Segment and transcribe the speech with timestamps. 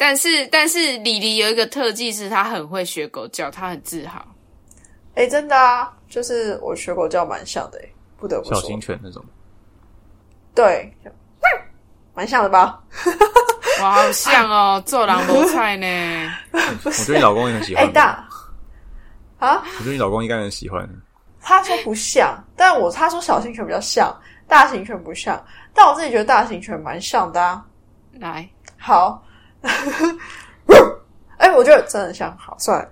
[0.00, 4.24] 但是但是李黎有一个特技是他很会学狗叫，他很自豪。
[5.14, 8.54] 哎，真的啊，就是我学狗叫蛮像的，哎，不得不说。
[8.54, 9.22] 小型犬那种。
[10.54, 10.90] 对，
[12.14, 12.82] 蛮像的吧？
[13.82, 16.32] 哇，好像哦，做狼菠菜呢。
[16.82, 17.84] 我觉得你老公也很喜欢。
[17.84, 18.26] 哎，大
[19.38, 19.62] 啊！
[19.80, 20.88] 我觉得你老公应该很喜欢。
[21.42, 25.44] 他说不像，但我他说小型犬比较像，大型犬不像。
[25.74, 27.62] 但我自己觉得大型犬蛮像的啊。
[28.12, 28.48] 来，
[28.78, 29.22] 好。
[31.38, 32.88] 哎，我觉得真的像，好，算了。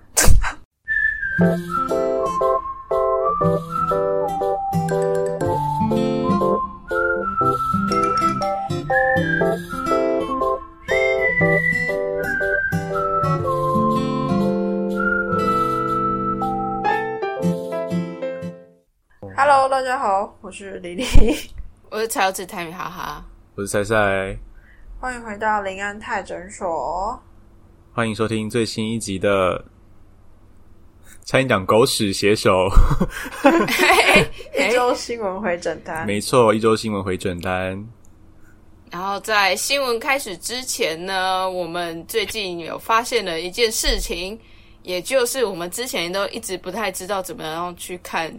[19.35, 21.05] Hello，大家好，我是李丽，
[21.89, 23.23] 我是超子泰米哈哈，
[23.55, 24.37] 我是赛赛，
[25.01, 27.17] 欢迎回到林安泰诊所，
[27.93, 29.63] 欢迎收听最新一集的。
[31.23, 32.67] 餐饮讲狗屎写手，
[34.59, 37.81] 一周新闻回诊单，没错，一周新闻回诊单。
[38.91, 44.37] 然后在新闻开始之前呢，我们最近有发现了一件事情，
[44.83, 48.29] 也就是我们之前都一直不太知道怎么样去看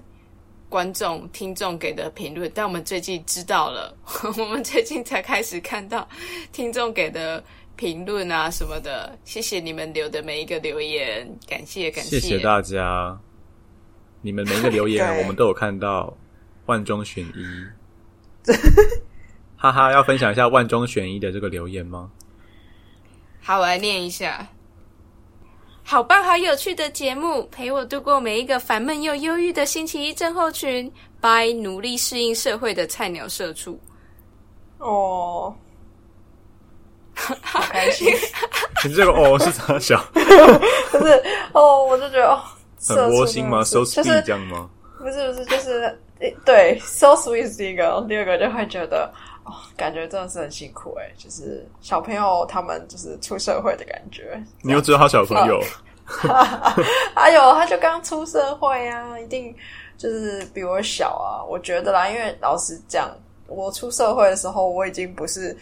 [0.71, 3.95] 观众、听众给的评论，但我们最近知道了，
[4.39, 6.09] 我们最近才开始看到
[6.51, 7.45] 听众给的。
[7.77, 13.19] 评论啊什么的，谢谢你们留的每一个留言，感谢感谢，谢谢大家，
[14.21, 16.15] 你们每一个留言 我们都有看到，
[16.67, 18.53] 万中选一，
[19.57, 22.11] 哈哈，要分享一下万中选一的这个留言吗？
[23.41, 24.47] 好，我来念一下，
[25.91, 30.89] 好棒，好有趣的节目，陪我度过每一个烦闷又忧郁的星期一症候群
[31.21, 33.77] ，by 努力适应社会的菜鸟社畜，
[34.79, 35.53] 哦。
[37.43, 38.07] 好开心！
[38.87, 40.01] 你这个哦是咋想？
[40.15, 41.23] 不是
[41.55, 42.41] 哦，我就觉得哦，
[42.87, 44.71] 很窝心吗？So sweet 这样吗？
[44.97, 45.99] 不是不是，就是
[46.45, 49.30] 对，so sweet 是一个，第二个就会觉得哦，
[49.77, 54.43] 感觉真的是很辛苦哎，就是小朋友他们就是出社会的感觉。
[54.63, 55.61] 你又知道他小朋友？
[57.15, 59.55] 哎呦，他就刚出社会啊，一定
[59.97, 61.45] 就是比我小啊。
[61.49, 63.11] 我觉得啦，因为老实讲，
[63.47, 65.57] 我出社会的时候，我已经不是。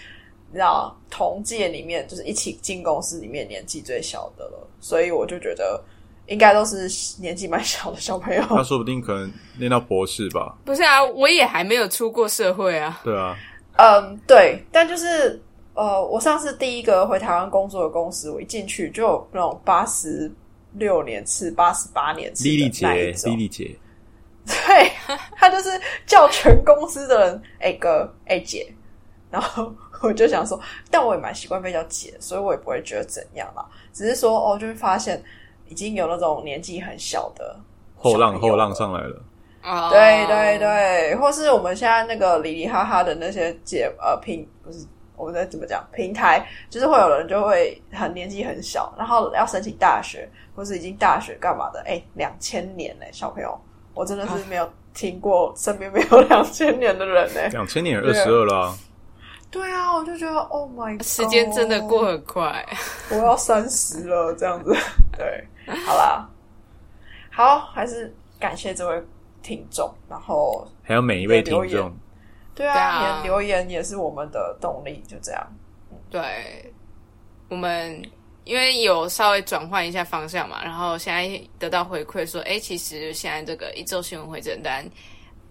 [0.51, 5.79] 你知道，同届里面就是一起进公司里面年纪最小的了，所以我就觉得
[6.25, 6.89] 应该都是
[7.21, 8.43] 年纪蛮小的小朋友。
[8.49, 10.57] 他说不定可能念到博士吧？
[10.65, 12.99] 不是啊，我也还没有出过社会啊。
[13.05, 13.37] 对啊，
[13.79, 15.43] 嗯，对，但就是
[15.75, 20.31] 呃，我上次第一个回台湾工作的公司，我一进去就有那种八十
[20.75, 23.75] 六年次、八十八年次，丽丽姐，丽丽姐，
[24.45, 24.93] 对
[25.37, 25.71] 他就是
[26.07, 28.71] 叫全公司的人哎哥哎姐，
[29.31, 29.73] 然后。
[30.01, 30.61] 我就想说，
[30.93, 33.67] 但我也蛮习惯被叫姐，所以我也不会觉得怎样啦。
[33.93, 35.21] 只是说，哦，就会发现
[35.67, 37.59] 已经有那种年纪很小的
[37.97, 39.21] 后浪后浪上来了。
[39.63, 44.87] 啊，对对对，或是我们现在那个里里哈哈的那些节呃平，不是
[45.17, 51.83] 我们在怎么讲平台，就是会有人就会很年纪很小，然后要申请大学，或是已经大学干嘛的？
[51.87, 53.61] 哎，两千年呢，小朋友，
[53.95, 57.49] 我真的是没有听过身边没有两千年的人呢。
[57.51, 58.75] 两千年二十二了。
[59.51, 62.65] 对啊，我就觉得，Oh my God， 时间真的过很快。
[63.11, 64.77] 我要三十了，这样子。
[65.17, 65.43] 对，
[65.87, 66.29] 好啦，
[67.31, 69.03] 好，还是感谢这位
[69.43, 71.95] 听众，然后还有每一位听众。
[72.55, 75.47] 对啊，留言也是我们的动力，就这样。
[76.11, 76.21] 对，
[77.49, 78.03] 我们
[78.45, 84.85] 因为有稍微转换一下方向嘛，然后现在得到回馈说，哎，其实现在这个一周新闻回诊单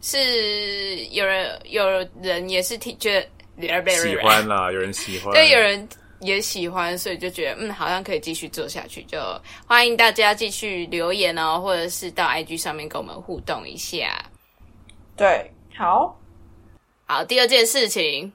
[0.01, 1.87] 是有人有
[2.21, 3.27] 人也是听觉得。
[3.59, 5.89] 喜欢啦，有人喜欢，对，有人
[6.19, 9.03] 也喜欢，所以就觉得嗯，好像可以继续做下去。
[9.03, 9.19] 就
[9.67, 14.23] 欢迎大家继续留言哦，或者是到 IG 上面跟我们互动一下。
[15.15, 16.17] 对，好，
[17.05, 17.23] 好。
[17.23, 18.31] 第二件事情，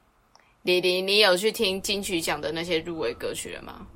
[0.62, 3.86] 李玲，你有去听金曲奖的那些入围歌曲了吗？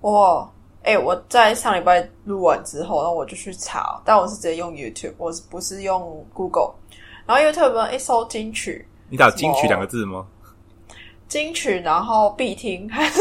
[0.00, 0.52] 我，
[0.82, 6.74] 哎，我在上礼拜录完之后，然后我就去查，但我是直接用 YouTube，我是不是用 Google？
[7.26, 8.86] 然后 YouTube 一搜金曲。
[9.08, 10.26] 你打“金曲”两个字吗？
[11.34, 13.20] 金曲，然后必听，还 是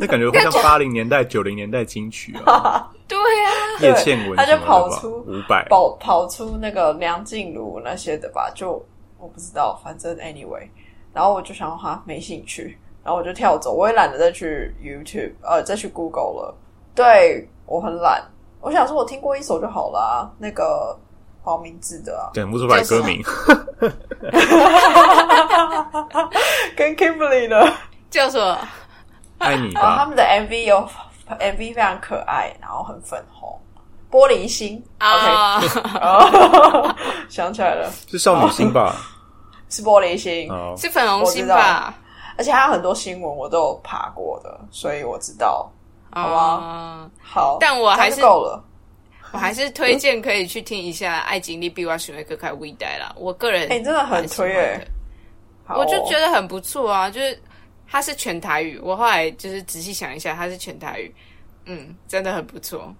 [0.00, 2.90] 那感觉会像八零年代、九零年代金曲啊？
[3.06, 3.50] 对啊，
[3.80, 8.50] 叶倩文，他就跑出五百，跑跑出那个梁静茹那些的吧？
[8.52, 8.84] 就
[9.16, 10.66] 我不知道，反正 anyway，
[11.14, 16.54] 然后我就想哈没兴趣，然后我就跳走，我也懒得再去 YouTube，呃，再去 Google 了。
[16.96, 18.24] 对我很懒，
[18.60, 20.98] 我想说我听过一首就好了，那个。
[21.42, 23.22] 黄明志的啊，讲不出来歌名，
[26.76, 27.72] 跟 Kimberly 的
[28.10, 28.58] 叫什么？
[29.38, 30.88] 爱你然后他，们的 MV 有
[31.28, 33.58] MV 非常可爱，然后很粉红，
[34.10, 34.82] 玻璃心。
[34.98, 35.56] 啊。
[35.58, 35.66] OK，
[36.00, 36.94] 哦，
[37.28, 38.94] 想起来了，是少女心吧？
[39.68, 41.94] 是玻璃心，哦，是粉红心吧？
[42.38, 45.68] 而且还有很多新闻我都有爬过的，所以我知道。
[46.14, 46.36] 好吧。
[46.40, 48.62] 啊，好，但我还是够了。
[49.32, 53.14] 我还是推荐可以去听一下《爱情力必挖选维克开微带》啦。
[53.16, 54.86] 我个人哎、你真的很推诶、的
[55.64, 57.38] 好我就觉得得很不错啊，就是
[57.88, 58.78] 它是全台语。
[58.82, 61.14] 我后来就是仔细想一下，它是全台语，
[61.64, 62.94] 嗯，真的很不错。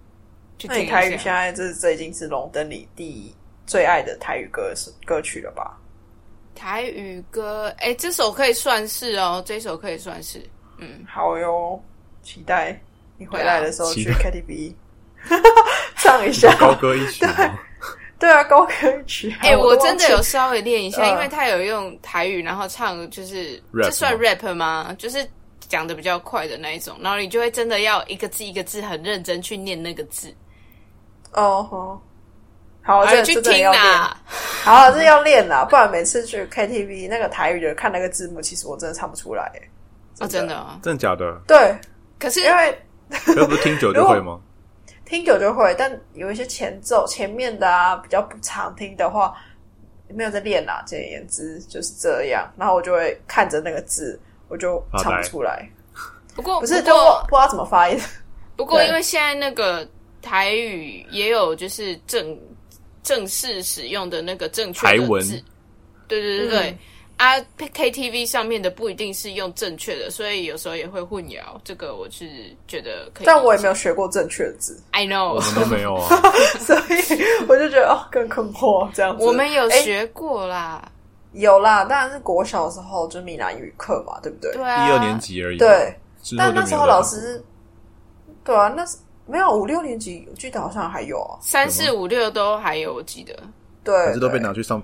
[0.57, 1.33] 去听一那台语现。
[1.33, 3.33] 在这这已经是龙登里第
[3.65, 4.73] 最爱的台语歌
[5.05, 5.77] 歌曲了吧？
[6.55, 10.41] 台语歌，哎、这首可以算是哦，这首可以算是。
[10.77, 11.81] 嗯好哟，
[12.23, 12.79] 期待
[13.17, 14.73] 你回来的时候去 KTV
[16.03, 16.53] 唱一下。
[16.59, 17.51] 高歌一曲对，
[18.19, 19.35] 对啊，高歌一曲。
[19.39, 24.93] 哎、我真的有稍微练一下，嗯因为他有用台语，然后唱就是这算 rap 吗？
[24.97, 25.25] 就是
[25.67, 30.33] 讲的比较快的那一种，然后你就会真的要一个字一个字很认真去念那个字，
[31.33, 32.01] 哦吼。
[32.85, 33.81] 好，哎，这去真的要练。
[33.81, 34.17] 听啦。
[34.61, 39.49] 好，这要练啦，不然每次去 KTV 那个台语的看那个字幕，其实我真的唱不出来。
[39.55, 39.61] 哎
[40.19, 41.33] 哦，真的、哦，真的假的？
[41.47, 41.73] 对，
[42.19, 42.77] 可是因为
[43.25, 44.37] 这不是听久就会吗？
[45.13, 49.31] 听久就会，但有一些前奏前面的啊，比较不常听的话，
[50.07, 50.83] 没有在练啦。
[50.87, 55.69] 简而言之就是这样，然后我就会看着那个字，我就唱不出来，
[56.35, 57.99] 不过不是不过就不知道怎么发音。
[58.57, 59.87] 不过，因为现在那个
[60.19, 62.35] 台语也有就是正
[63.03, 65.43] 正式使用的那个正确台文的字，
[66.07, 66.71] 对对对对。
[66.71, 66.79] 嗯
[67.23, 71.39] 啊，KTV 上面的不一定是用正确的，所以有时候也会混淆。
[71.63, 72.27] 这个我是
[72.67, 76.09] 觉得可以，但我也没有学过正确的字，I know，们都没有啊。
[76.59, 79.23] 所以我就觉得哦更困惑这样子。
[79.23, 80.91] 我们有哎学过啦。
[81.31, 84.51] 有啦，当然是国小的时候就闽南语课嘛，对不对？
[84.51, 85.57] 对啊，一二年级而已。
[85.57, 85.95] 对，
[86.37, 87.43] 但那时候老师，
[88.43, 91.39] 对啊，那是没有五六年级，我记得好像还有啊。
[91.41, 93.33] 三四五六都还有，我记得
[93.83, 94.83] 对，可是都被拿去上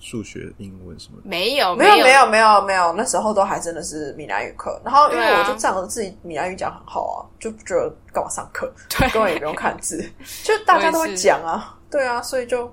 [0.00, 1.28] 数学、英文什么的。
[1.28, 4.80] 没有没有有没有没有没有，那时候都还真的是闽南语课。
[4.84, 10.02] 然后因为我就仗着自己闽南语讲很好啊，就觉得干嘛上课， 对根本也不用看字，
[10.44, 12.72] 就大家都会讲啊，对啊，所以就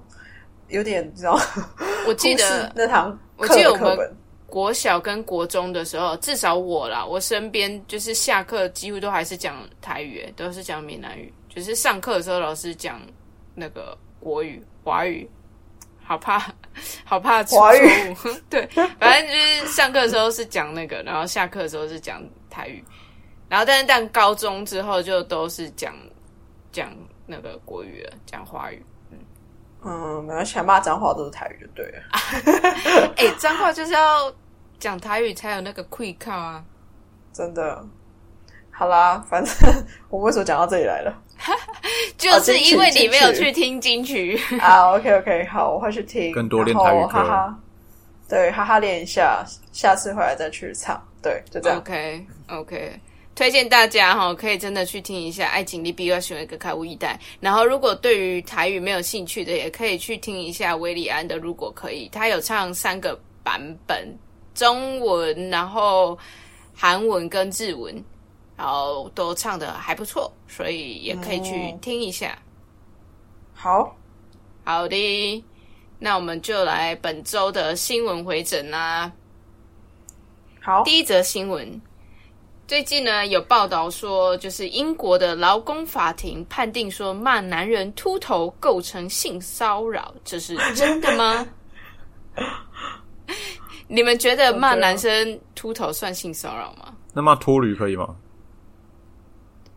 [0.68, 1.40] 有点你知道，
[2.08, 4.18] 我记得那堂我课记得我们的课本。
[4.48, 11.34] 国小跟国中的时候，至少我啦，我身边就是下课几乎都还是讲台语，都是讲闽南语。
[11.50, 13.02] 就是上课的时候，老师讲
[13.56, 15.28] 那个国语、华语，
[16.06, 16.40] 好怕，
[17.06, 18.32] 好怕错误。
[18.50, 18.68] 对，
[19.00, 22.84] 反正就是上课的时候是讲那个，然后下课的时候是讲台语。
[23.50, 25.94] 然后，但是但高中之后就都是讲
[26.72, 26.92] 讲
[27.28, 28.84] 那个国语了，讲华语。
[29.86, 33.14] 嗯，没关系，骂脏话都是台语就对了。
[33.18, 34.34] 哎、脏话就是要
[34.80, 36.64] 讲台语才有那个会靠啊。
[37.32, 37.86] 真的。
[38.72, 39.54] 好啦，反正
[40.10, 41.14] 我们为什么讲到这里来了？
[42.18, 47.60] 就是因为你没有去去听金曲，啊，OK OK，好，我会去听，更多练台语课哈哈，
[48.30, 51.78] 对，哈哈练一下，下次回来再去唱，对，就这样。
[51.80, 53.00] OK OK，
[53.36, 57.19] 推荐大家哈，可以真的去听一下《爱情力必要选一个开悟一代》。
[57.40, 64.07] 然后，如果对于台语没有兴趣的，也可以去听一下威利安的《如果可以》，他有唱三个版本，
[64.56, 66.18] 中文，然后
[66.74, 68.04] 韩文跟日文，
[68.63, 72.39] 然后都唱的还不错，所以也可以去嗯听一下。
[73.53, 73.93] 好，
[74.63, 75.43] 好的，
[76.00, 79.12] 那我们就来本周的新闻回诊啦。
[80.62, 81.82] 好，第一则新闻，
[82.65, 91.46] 最近呢有报道说，就是英国的劳工法庭判定说，骂男人秃头构成性骚扰，这是 真的吗？
[93.89, 96.96] 你们觉得骂男生秃头算性骚扰吗？
[97.12, 98.15] 那骂秃驴可以吗？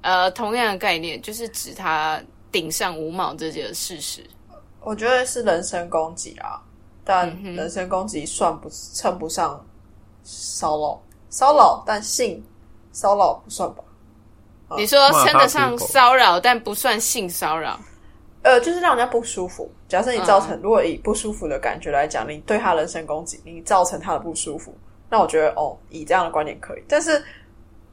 [0.07, 2.23] 呃，同样的概念，就是指他
[2.53, 4.25] 顶上五毛这件事实。
[4.81, 6.63] 我觉得是人身攻击啊，
[7.05, 9.61] 但人身攻击算不称不上
[10.23, 12.41] 骚扰，骚扰，但性
[12.93, 13.83] 骚扰不算吧？
[14.77, 17.77] 你说称得上骚扰，但不算性骚扰。
[18.43, 19.69] 呃，就是让人家不舒服。
[19.89, 24.73] 假设你造嗯成，如果以不舒服的感觉来讲，你对他人身攻击，你造成他的不舒服，
[25.11, 26.85] 那我觉得哦，以这样的观点可以。
[26.89, 27.21] 但是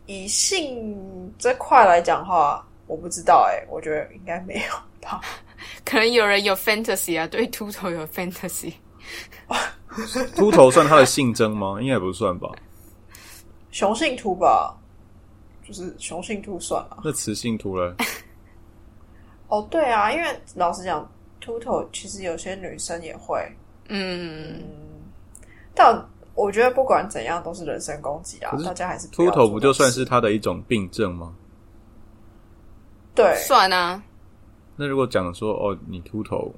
[0.05, 5.21] 以性这块来讲的话，我不知道哎、我觉得应该没有吧。
[5.85, 8.73] 可能有人有 fantasy 啊，对秃头有 fantasy。
[10.35, 11.79] 秃头算他的性征吗？
[11.81, 12.49] 应该不算吧。
[13.71, 14.75] 雄性秃吧，
[15.67, 16.99] 就是雄性秃算了。
[17.03, 17.95] 那雌性秃呢，
[19.47, 23.39] 哦，对啊，因为老实讲，秃头其实有些女生也会，
[23.89, 24.63] 嗯，
[25.75, 25.93] 但
[26.35, 31.33] 我觉得不管怎样都是人身攻击啊大家还是秃头不就算是是他的一种病症吗？
[33.15, 33.35] 对？
[33.35, 34.01] 算啊，
[34.75, 36.51] 那如果讲说哦，你秃头，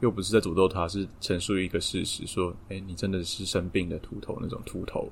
[0.00, 5.08] 又不是在诅咒他，是陈述一个事实，说，哎、你真的是生病的秃头那种秃头，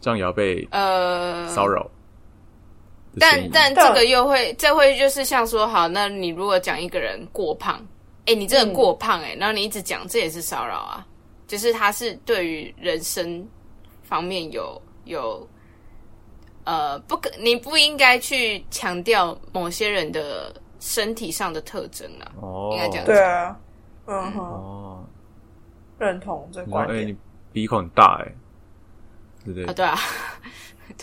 [0.00, 1.86] 这样也要被呃，骚扰。
[3.20, 7.84] 但但对这个又会，这会就是像说，好，那你如果讲一个人过胖，
[8.26, 11.06] 哎、你这个过胖、哎、然后你一直讲，这也是骚扰啊，
[11.48, 13.44] 就是他是对于人生
[14.04, 15.48] 方面有有，
[16.64, 23.58] 呃，不可，你不应该去强调某些人的身体上的特征啊，哦，应该这样对啊，
[24.06, 25.04] 嗯哼，哦，
[25.98, 27.08] 认同这你说哎、观点。
[27.08, 27.16] 你
[27.52, 28.32] 鼻孔很大哎、
[29.44, 29.64] 对不对？
[29.64, 29.98] 啊，对啊，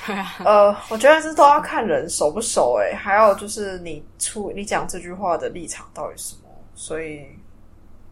[0.06, 7.26] 对啊， 呃，我觉得这都要看人熟不熟哎、还有就是你出你讲这句话的立场到底是什么，所以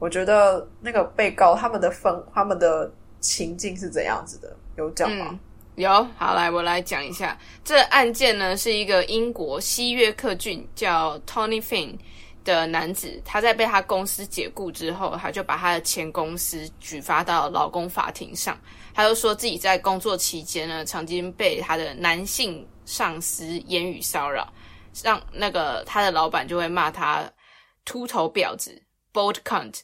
[0.03, 2.91] 我觉得那个被告他们的分他们的
[3.21, 5.39] 情境是怎样子的，有讲吗？
[5.75, 11.97] 有，好来，我来讲一下这案件呢，是一个英国西约克郡叫 Tony Finn
[12.43, 18.59] 的男子，他在被他公司解雇之后，他就把他的前公司举发到劳工法庭上，
[18.93, 24.51] 他就说自己在工作期间呢，曾经被他的男性上司言语骚扰，
[25.01, 27.23] 让那个他的老板就会骂他
[27.85, 28.81] 秃头婊子
[29.13, 29.81] （bold cunt）。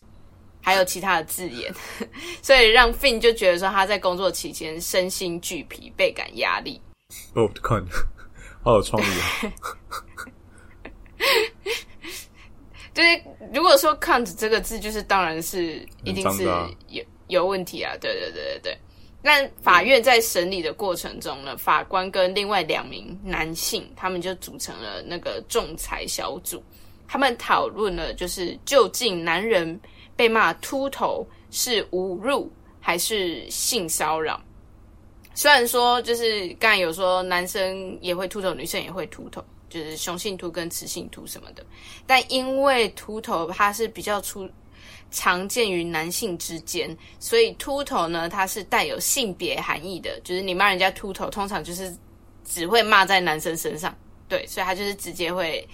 [0.62, 1.74] 还有其他的字眼，
[2.44, 6.82] 所以让 Finn 就觉得说他在工作期间身心俱疲，倍感压力。
[7.34, 7.88] bold cunt，，
[8.62, 9.54] 好有创意啊！
[12.94, 16.44] 就是如果说 “cunt” 这个字，就是当然是一定是
[16.90, 17.96] 有有问题啊！
[18.00, 18.78] 对对对对对。
[19.24, 26.62] 但法院在审理的过程中呢，法官跟另外两名男性，他们就组成了那个仲裁小组，
[27.10, 29.78] 他们讨论了就是究竟男人
[30.16, 34.40] 被骂秃头是侮辱还是性骚扰。
[35.34, 41.66] 虽然说就是刚才有说男生也会秃头，女生也会秃头，就是雄性秃跟雌性秃什么的，
[42.06, 44.48] 但因为秃头它是比较出
[45.10, 51.92] 常见于男性之间，所以秃头呢它是带有性别含义的，就是你骂人家秃头，通常就是
[52.46, 53.98] 只会骂在男生身上，
[54.28, 55.68] 对，所以他就是直接会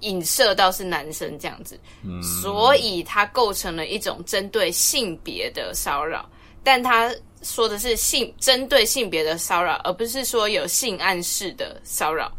[0.00, 6.28] 影射到是男生这样子，嗯，所以它构成了一种针对性别的骚扰，
[6.62, 7.10] 但他
[7.42, 12.30] 说的是性针对性别的骚扰，而不是说有性暗示的骚扰。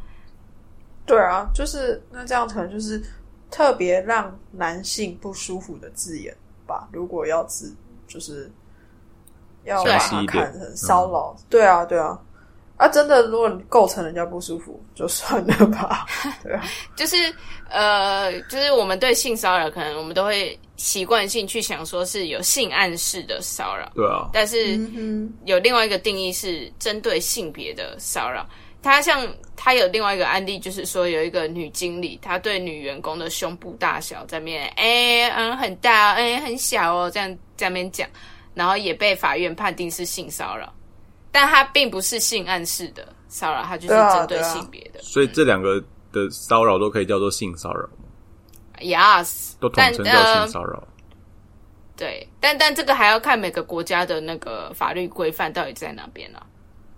[1.06, 3.02] 对啊，就是那这样可能就是
[3.50, 6.36] 特别让男性不舒服的字眼
[6.66, 6.88] 吧。
[6.92, 7.74] 如果要字，
[8.08, 8.52] 就是
[9.64, 12.20] 要把它看成骚扰，对啊，对啊。
[12.78, 16.06] 啊，真的，如果你构成人家不舒服，就算了吧。
[16.44, 16.64] 对啊，
[16.96, 17.18] 就是
[17.70, 28.48] 呃，就是我们对性骚扰，可能我们都会习惯性去想说是有性暗示的骚扰，对啊，但是嗯有另外一个定义是针对性别的骚扰。
[28.84, 38.08] 他像他有另外一个案例，就是说有一个女经理，她对女员工的胸部大小在面，哎、嗯，很大，哎、很小哦，这样在那边讲，
[38.54, 40.72] 然后也被法院判定是性骚扰，
[41.38, 45.00] 但它并不是性暗示的骚扰，它就是针对性别的。
[45.04, 45.80] 所以这两个
[46.12, 47.88] 的骚扰都可以叫做性骚扰
[48.80, 50.84] ，Yes，都统但称叫呃性骚扰。
[51.96, 56.44] 对，但但这个还要看每个国家的那个法律规范到底在哪边啊。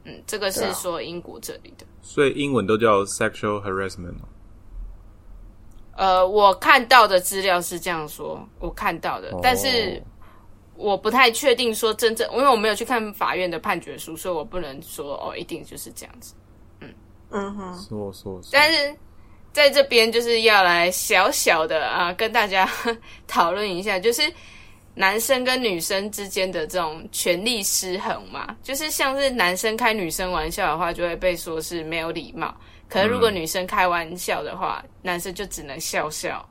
[0.06, 1.86] 嗯，这个是说英国这里的。
[2.02, 4.28] 所以英文都叫 sexual harassment 哦
[5.98, 10.02] 呃，我看到的资料是这样说，我看到的，哦但是
[10.80, 16.34] 我不太确定说真正，因为我没有去看法院的判决书，所以我不能说哦，一定就是这样子。
[16.80, 16.94] 嗯
[17.32, 18.96] 嗯哼，说说说，但是
[19.52, 22.66] 在这边就是要来小小的啊，跟大家
[23.28, 24.22] 讨论一下，就是
[24.96, 32.56] 男生跟女生之间的这种权力失衡嘛，就是像是男生开女生玩笑的话，就会被说是没有礼貌。
[32.88, 36.48] 可是如果女生开玩笑的话，男生就只能笑笑，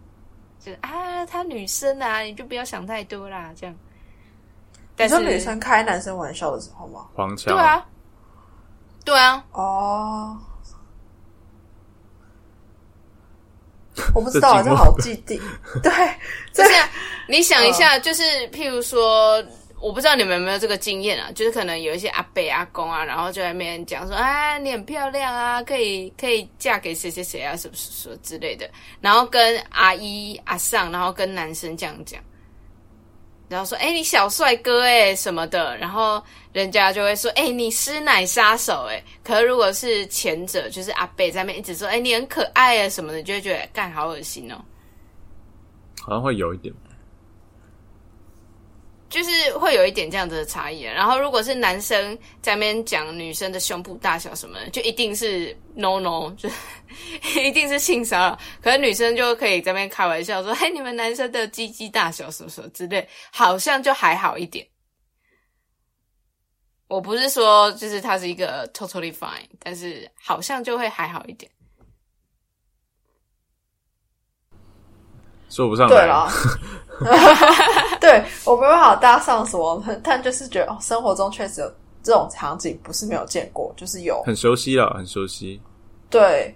[0.61, 3.75] 就是啊，她女生啊，你就不要想太多啦，这样。
[4.99, 7.07] 你但是女生开男生玩笑的时候吗？
[7.15, 7.55] 黄腔。
[7.55, 7.87] 对啊，
[9.05, 10.37] 对啊，哦，
[14.15, 15.41] 我不知道，这这好既定。
[15.83, 15.93] 对，
[16.53, 16.89] 就是啊
[17.29, 19.43] 你想一下，就是譬如说，
[19.81, 28.69] 我不知道你们有没有这个经验啊，就是可能有一些阿伯阿公啊，然后就在那边讲说，啊，你很漂亮啊，可以可以嫁给谁谁谁啊，什么什么之类的，
[29.01, 32.21] 然后跟阿姨阿上，然后跟男生这样讲。
[33.49, 39.03] 然后说，哎、你小帅哥哎什么的，然后人家就会说，哎、你师奶杀手哎。
[39.25, 44.57] 可是如果是前者，就是阿北在那边一直说，哎、你很可爱啊什么的，就会觉得干好恶心哦。
[46.03, 46.75] 好像会有一点。
[49.09, 50.83] 就是会有一点这样子的差异。
[50.83, 56.49] 然后如果是男生在那边讲女生的胸部大小什么的，就一定是 no no，就
[57.43, 58.39] 一定是性骚扰。
[58.63, 64.67] 可是女生就可以在那边开玩笑说：“嘿，你们男生的鸡鸡大小什么什么之类，好像就还好一点。”
[66.89, 71.51] 我不是说就是它是一个 totally fine，但是好像就会还好一点。
[75.49, 76.07] 说不上对来。
[76.07, 76.31] 啦，
[78.01, 85.61] 对我没办法搭上什么，但就是觉得、哦、生活中确实有这种场景，不是没有见过，就是有很熟悉了，很熟悉。
[86.11, 86.55] 对，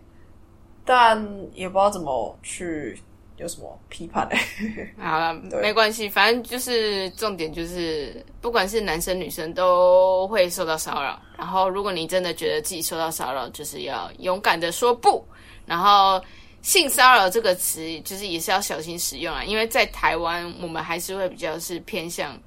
[0.85, 1.19] 但
[1.55, 2.99] 也不知道怎么去
[3.37, 4.39] 有什么批判嘞、
[4.99, 11.19] 好了，对没关系，反正就是重点就是，不管是男生女生都会受到骚扰。
[11.37, 15.25] 然后，如果你真的觉得自己受到骚扰，就是要勇敢的说不。
[15.67, 16.23] 然后，
[16.63, 22.39] 性骚扰这个词就是也是要小心使用啊，因为在台湾我们还是会比较是偏向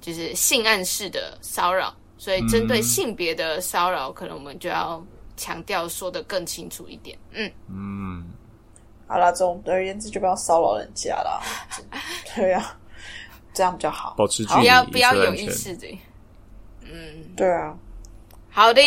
[0.00, 5.04] 就是性暗示的骚扰，所以针对嗯性别的骚扰，可能我们就要
[5.36, 7.18] 强调说的更清楚一点。
[7.32, 7.50] 嗯。
[7.68, 8.24] 嗯，
[9.08, 11.40] 好啦，总而言之就不要骚扰人家啦。
[12.34, 12.76] 对呀、
[13.52, 14.14] 这样比较好。
[14.16, 15.98] 保持距好不离，要不要有意识的，
[16.82, 17.76] 嗯，对啊，
[18.50, 18.80] 好的。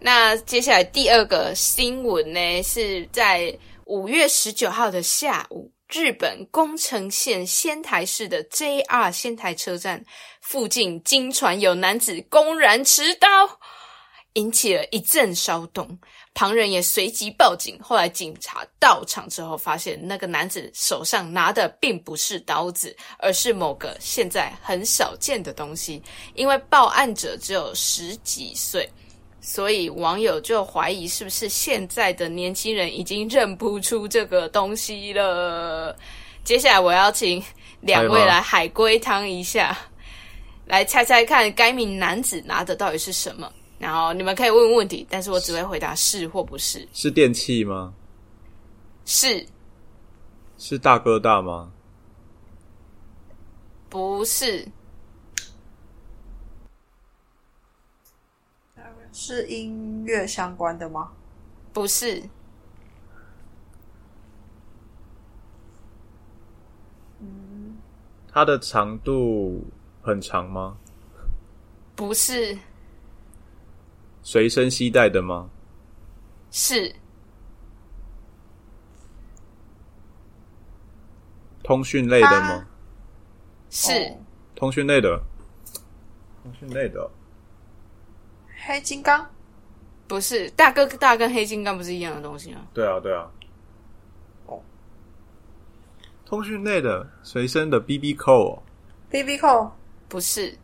[0.00, 10.04] 那接下来第二个新闻呢，是在五月十九号的下午，日本宫城县仙台市的 JR 仙台车站
[10.40, 13.28] 附近，经传有男子公然持刀，
[14.34, 15.98] 引起了一阵骚动。
[16.32, 26.00] 旁人也随即报警，后来警察到场之后，发现那个男子手上拿的并不是刀子，而是某个现在很少见的东西。
[26.34, 28.88] 因为报案者只有十几岁，
[29.48, 35.96] 所以网友就怀疑是不是现在的年轻人已经认不出这个东西了。
[36.44, 37.42] 接下来我要请
[37.80, 39.74] 两位来海龟汤一下，
[40.66, 43.50] 来猜猜看该名男子拿的到底是什么。
[43.78, 46.86] 然后你们可以问问题，但是我只会回答是或不是。
[46.92, 47.94] 是电器吗？
[49.06, 49.46] 是
[50.58, 51.72] 是大哥大吗？
[53.88, 54.68] 不是？
[59.20, 61.10] 是音乐相关的吗？
[61.72, 62.22] 不是，
[68.28, 69.66] 它的长度
[70.00, 70.78] 很长吗？
[71.96, 72.56] 不是，
[74.22, 75.50] 随身携带的吗？
[76.52, 76.94] 是
[81.64, 82.50] 通讯类的吗？
[82.52, 82.68] 啊
[83.68, 84.18] 是、哦
[84.54, 85.20] 通讯类的，
[86.44, 87.10] 通讯类的，
[88.68, 89.26] 黑金刚？
[90.06, 90.50] 不是？
[90.50, 92.60] 大哥大跟黑金刚不是一样的东西吗？
[92.74, 93.26] 对啊，对啊。
[94.44, 94.60] 哦，
[96.26, 98.62] 通讯类的，随身的 BB 扣、哦
[99.08, 99.72] ，，B B 扣？
[100.06, 100.54] 不是，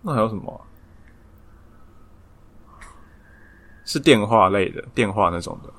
[0.00, 0.62] 那还有什么啊、
[3.84, 5.72] 是电话类的，电话那种的，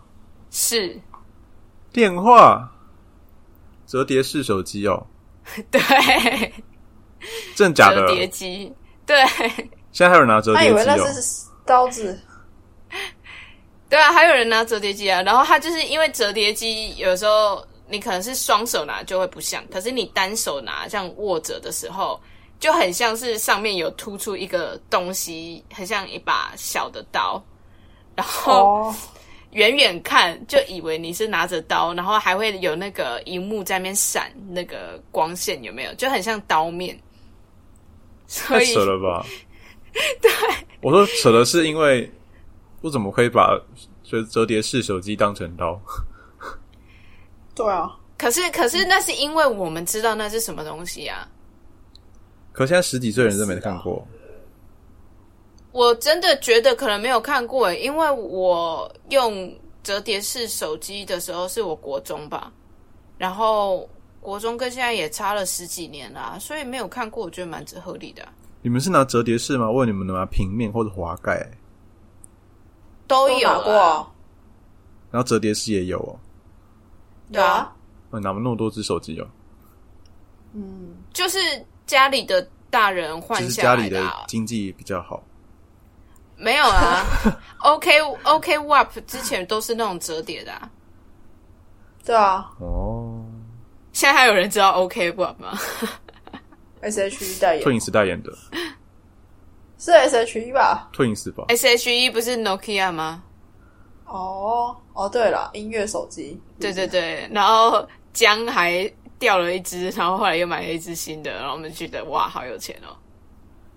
[0.52, 1.00] 是。
[1.94, 2.70] 电话，
[3.86, 5.08] 折叠式手机哦，
[5.72, 5.80] 对，
[7.56, 8.08] 真的假的？
[8.08, 8.14] 折？
[8.14, 8.74] 叠机，
[9.06, 9.16] 对
[9.96, 11.14] 现在还有人拿折他以为那叠机哦？
[11.14, 12.20] 是刀子，
[13.90, 15.22] 对啊，还有人拿折叠机啊。
[15.22, 22.20] 然后他就是因为折叠机有时候你可能是双手拿就会不像，可是你单手拿这样握着的时候，
[22.60, 27.42] 就很像是上面有突出一个东西，很像一把小的刀，
[28.16, 28.66] 然后。
[28.66, 28.96] 哦，
[29.52, 35.94] 远远看就以为你是拿着刀，然后还会有那个荧幕在那边闪那个光线，有没有？
[35.94, 37.00] 就很像刀面。
[38.28, 39.26] 所以太扯了吧？
[40.22, 40.32] 对，
[40.82, 42.12] 我说扯的是因为
[42.82, 43.58] 我怎么可以把
[44.04, 45.80] 折折叠式手机当成刀？
[47.56, 51.28] 对啊，可是可是那是因为我们知道那是什么东西啊。
[52.52, 54.06] 可现在十几岁人真没看过，
[55.72, 59.54] 我真的觉得可能没有看过，因为我用
[59.84, 62.52] 折叠式手机的时候是我国中吧，
[63.18, 68.32] 然后国中跟现在也差了十几年啦，所以没有看过，我觉得蛮合理的啊、
[68.66, 69.70] 你们是拿折叠式吗？
[69.70, 71.48] 问你们拿平面或者滑盖，
[73.06, 74.12] 都有过。
[75.12, 76.18] 然后折叠式也有哦。
[77.32, 77.72] 对啊，
[78.10, 79.28] 哦，拿那么多只手机哦，
[80.54, 81.38] 嗯，就是
[81.86, 85.22] 家里的大人换就是下家里的经济比较好。
[86.36, 87.06] 没有啊，
[87.62, 90.72] OK OK WAP 之前都是那种折叠的、啊，
[92.04, 92.52] 对啊。
[92.58, 93.24] 哦。
[93.94, 95.56] 现在还有人知道 OK WAP 吗？
[96.86, 98.32] ，S H E 代言，Twins 代言的
[99.78, 103.24] 是 S H E 吧？Twins 吧？S H E 不是 Nokia 吗？
[104.06, 112.96] 哦哦，对了，音乐手机，对对对，然后姜还掉了一只，然后后来又买了一只新的，然后我们觉得哇，好有钱哦！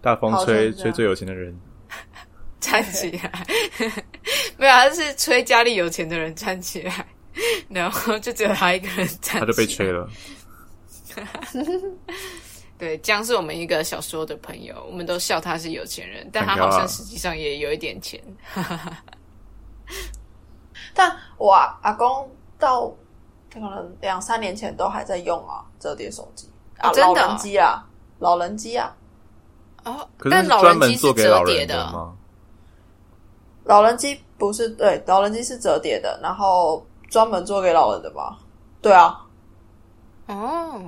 [0.01, 1.59] 大风吹吹最有钱的人，
[2.61, 3.47] 站起来，
[4.57, 7.07] 没有，他是吹家里有钱的人站起来，
[7.69, 10.09] 然后就只有他一个人站起来，他就被吹了。
[12.79, 18.23] 对，江是我们一个小时候的朋友，我们都笑他是有钱人，但他好像实际上也有一点钱。
[20.95, 22.89] 但我阿阿公到
[23.53, 27.85] 可能两三年前都还在用啊折叠手机啊，真的哦人机啊，
[28.19, 28.95] 老人机啊，
[29.85, 32.15] 哦，可但是专门老人机是做给老折叠人的吗？
[33.65, 38.39] 老人机不是对，老人机是折叠的，然后专门做给老人的吧？
[38.81, 39.21] 对啊，
[40.27, 40.81] 哦，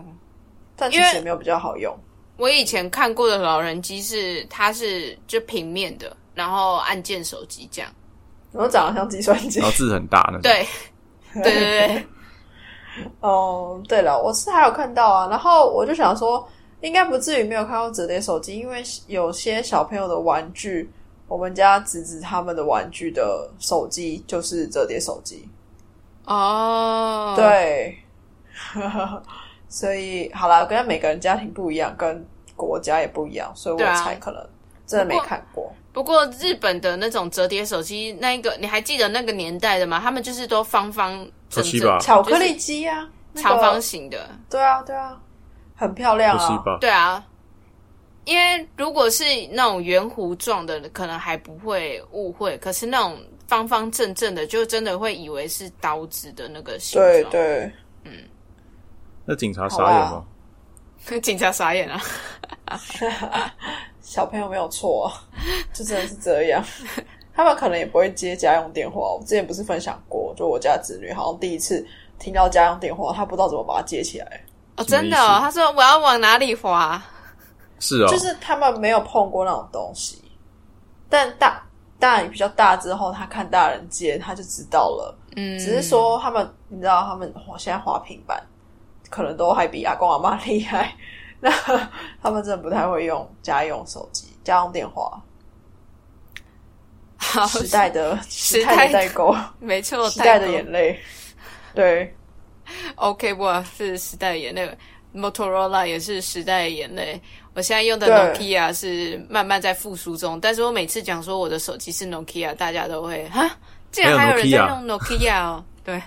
[0.80, 1.94] 但其因为实也没有比较好用。
[2.38, 7.92] 我以前看过的老人机是，它是就平面的，然后按键手机这样。
[8.50, 9.68] 然后长得像计算机然。
[9.68, 10.42] 后字很大那种。
[10.42, 10.66] 对，
[11.44, 12.06] 对对对，
[13.20, 16.48] 哦，对了，我是还有看到啊，然后我就想说，
[16.80, 20.90] 应该不至于没有看过折叠手机，因为有些小朋友的玩具，
[21.28, 25.48] 我们家侄子他们的玩具的手机就是折叠手机，
[26.24, 27.96] 哦，，对，
[29.70, 32.22] 所以好啦，跟每个人家庭不一样，跟
[32.54, 34.46] 国家也不一样，所以我才可能
[34.86, 35.72] 真的没看过。
[35.92, 39.98] 不过日本的那种折叠手机，那一个你还记得那个年代的吗？
[39.98, 45.18] 他们就是都方方正正巧克力机啊，那个长方形的，对啊，对啊，
[45.74, 46.78] 很漂亮啊。
[46.80, 47.24] 对啊。
[48.26, 53.16] 因为如果是那种圆弧状的，可能还不会误会，可是那种
[53.48, 57.12] 方方正正的，就真的会以为是刀子的那个形状。
[57.12, 57.72] 对对，
[59.30, 60.24] 那警察傻眼吗？
[61.22, 62.00] 警察傻眼啊！
[64.02, 65.14] 小朋友没有错、啊，
[65.72, 66.60] 就真的是这样。
[67.32, 69.12] 他们可能也不会接家用电话。
[69.12, 71.86] 我之前不是分享过，就我家子女好像第一次
[72.18, 74.44] 听到家用电话，他不知道怎么把它接起来，
[74.76, 77.00] 哦，真的、哦，他说我要往哪里滑？
[77.78, 80.20] 是哦，就是他们没有碰过那种东西。
[81.08, 81.62] 但大
[82.00, 85.16] 大人比较大之后，他看大人接，他就知道了。
[85.36, 88.42] 嗯，只是说他们，你知道，他们现在滑平板，
[89.10, 90.96] 可能都还比阿公阿妈厉害。
[91.42, 91.50] 那
[92.22, 95.22] 他们真的不太会用家用手机、家用电话。
[97.16, 100.98] 好时代的时时代代的代沟，没错，时代的眼泪。
[101.74, 102.14] 对
[102.96, 103.46] ，OK，不
[103.76, 104.68] 是时代的眼泪
[105.14, 107.20] ，Motorola 也是时代的眼泪。
[107.54, 113.48] 我现在用的 Nokia 是慢慢在复苏中，但是我每次讲说我的手机是 Nokia，大家都会哈，
[113.92, 116.02] 竟然还有人在用 Nokia 哦，对。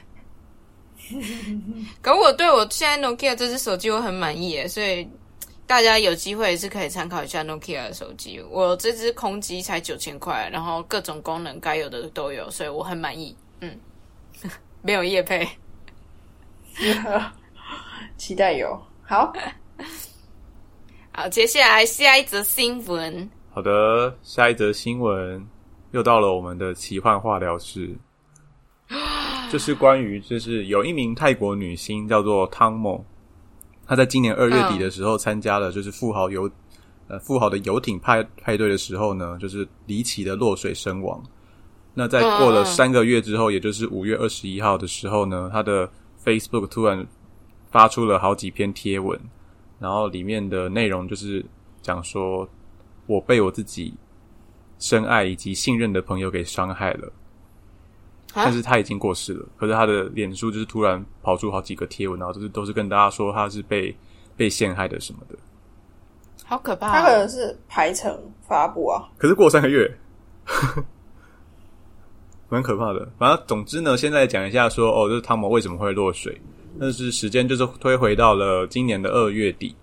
[2.02, 5.08] 可我对我现在 Nokia 这只手机我很满意耶，所以
[5.68, 8.42] 大家有机会也是可以参考一下 Nokia 的手机。
[8.50, 13.36] 我这只空机才九千块，然后各种功能该有的都有，所以我很满意。
[13.62, 13.78] 嗯，
[14.82, 15.48] 没有业配。
[18.18, 19.32] 期待有好。
[21.16, 23.30] 好，接下来下一则新闻。
[23.52, 25.46] 好的，下一则新闻
[25.92, 27.96] 又到了我们的奇幻化疗室，
[29.54, 33.06] 就是关于就是有一名泰国女星叫做汤某，
[33.86, 36.50] 她在今年二月底的时候参加了就是富豪游
[37.08, 41.24] 呃富豪的游艇派派对的时候呢，就是离奇的落水身亡。
[41.94, 45.88] 那在过了三个月之后，也就是五月二十一号的时候呢，她的
[46.26, 47.06] Facebook 突然
[47.70, 49.20] 发出了好几篇贴文，
[49.78, 51.46] 然后里面的内容就是
[51.80, 52.50] 讲说，
[53.06, 53.94] 我被我自己
[54.80, 57.12] 深爱以及信任的朋友给伤害了，
[58.34, 59.46] 但是他已经过世了。
[59.58, 63.96] 可是他的脸书就是突然跑出好几个贴文，然后就是都是跟大家说他是被
[64.36, 65.36] 被陷害的什么的。
[66.46, 67.18] 好可怕、他可哦！
[67.20, 69.90] 能是排程发布啊，可是过三个月，
[72.50, 73.08] 蛮可怕的。
[73.18, 76.40] 反正总之呢，现在讲一下说，哦，就是汤姆为什么会落水。
[76.76, 79.76] 那是时间就是推回到了今年的二月底。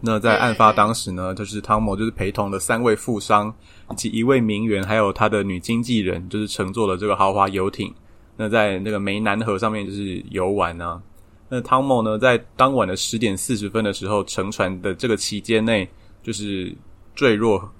[0.00, 3.52] 那在案发当时呢，就是汤姆就是陪同了三位富商
[3.90, 7.92] 以及一位名媛，还有他的女经纪人，就是乘坐了这个豪华游艇。
[8.36, 11.00] 那在那个湄南河上面就是游玩啊。
[11.48, 15.88] 那汤姆呢，在当晚的十点四十分的时候，乘船的这个期间内，
[16.22, 16.76] 就是
[17.14, 17.72] 坠落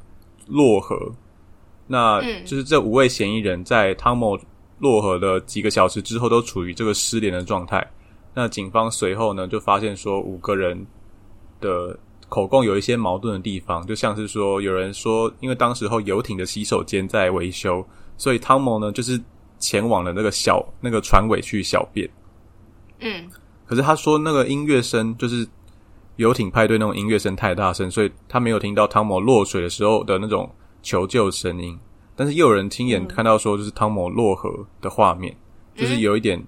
[0.47, 0.97] 落河。
[1.87, 4.39] 那就是这五位嫌疑人在汤姆
[4.79, 7.87] 落河的几个小时之后，都处于这个失联的状态。
[8.35, 10.87] 那警方随后呢，就发现说五个人
[11.61, 17.87] 的口供有一些矛盾的地方，就像是说有人说，因为当时候游艇的洗手间在维修，
[18.17, 19.21] 所以汤姆呢就是
[19.59, 22.09] 前往了那个小那个船尾去小便。
[22.99, 23.31] 嗯，
[23.65, 25.47] 可是他说那个音乐声就是
[26.17, 30.51] 游艇派对那种音乐声太大声，所以他没有听到汤姆落水的时候的那种
[30.83, 31.79] 求救声音。
[32.17, 35.37] 但是又有人亲眼看到说，就是汤姆落河的画面，
[35.75, 36.43] 就是有一点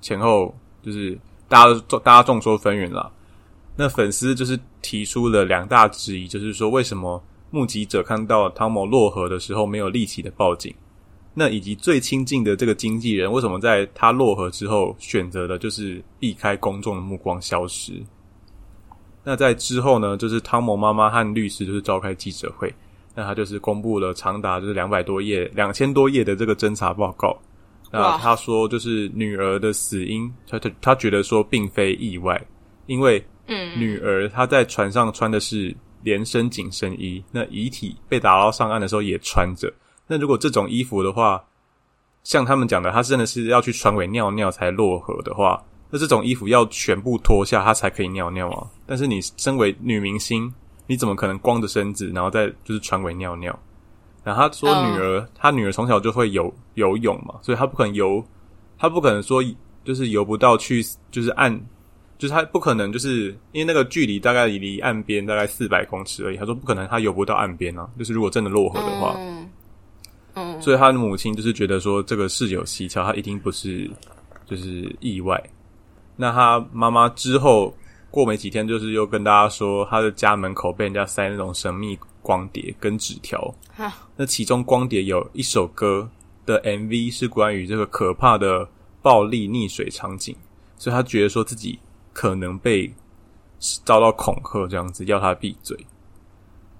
[0.00, 3.10] 前后就是大家都大家众说纷纭啦。
[3.76, 10.74] 那粉丝就是提出了两大质疑，就是说为什么目击者看到汤姆落河的时候没有立即的报警？
[11.34, 17.92] 那以及最亲近的这个经纪人，为什么在他落河之后选择的就是避开公众的目光消失？
[19.24, 22.72] 那在之后呢，就是汤姆妈妈和律师就是召开记者会，
[23.16, 27.36] 那他就是公布了长达就是两百多页、两千多页的这个侦查报告。
[27.90, 32.40] 那他说，就是女儿的死因，他他他觉得说并非意外，
[32.86, 39.72] 因为嗯，女儿她在船上穿的是连身紧身衣，那遗体被打捞上岸的时候也穿着。
[40.06, 41.42] 那如果这种衣服的话，
[42.22, 48.66] 像他们讲的，她真的是要去船尾尿尿才落河的话，那这种衣服要全部脱下，她才可以尿尿啊。
[48.86, 50.52] 但是你身为女明星，
[50.86, 53.58] 你怎么可能光着身子，然后再就是船尾尿尿？
[54.22, 58.24] 然后他说，女儿，他女儿从小就会游游泳嘛，所以她不可能游，
[58.78, 59.44] 她不可能说
[59.84, 61.54] 就是游不到去，就是岸，
[62.18, 66.36] 就是他不可能就是因为那个距离大概离岸边大概四百公尺而已。
[66.36, 69.16] 他说不可能他游不到岸边啊，就是如果真的落河的话。
[70.36, 73.88] 嗯，所以他的母亲就是觉得说这个事有蹊跷，他一定不是
[74.46, 75.40] 就是意外。
[76.16, 77.72] 那他妈妈之后
[78.10, 83.54] 过没几天，就是又跟大家说，他的家门口被人家塞那种神秘光碟跟纸条。
[84.16, 86.08] 那其中光碟有一首歌
[86.46, 88.68] 的 MV 是关于这个可怕的
[89.02, 90.34] 暴力溺水场景，
[90.78, 91.78] 所以他觉得说自己
[92.14, 92.90] 可能被
[93.84, 95.76] 遭到恐吓，这样子要他闭嘴。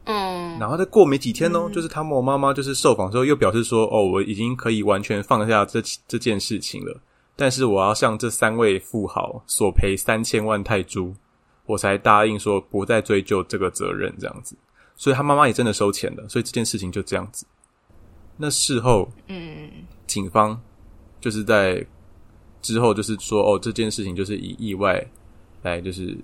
[0.05, 7.01] 嗯，然后再过没几天哦，就是汤姆妈妈就是受访之后又表示说，哦，我已经可以完全放下这这件事情了，
[7.37, 11.15] 但是我要向这三位富豪索赔三千万泰铢，
[11.65, 14.55] 我才答应说不再追究这个责任这样子。
[14.97, 17.47] 所以他妈妈也真的收钱了，所以这件事情就这样子。
[18.37, 19.71] 那事后，嗯，
[20.07, 20.61] 警方
[21.21, 21.85] 就是在
[22.61, 25.05] 之后就是说，哦，这件事情就是以意外
[25.71, 26.17] 来就是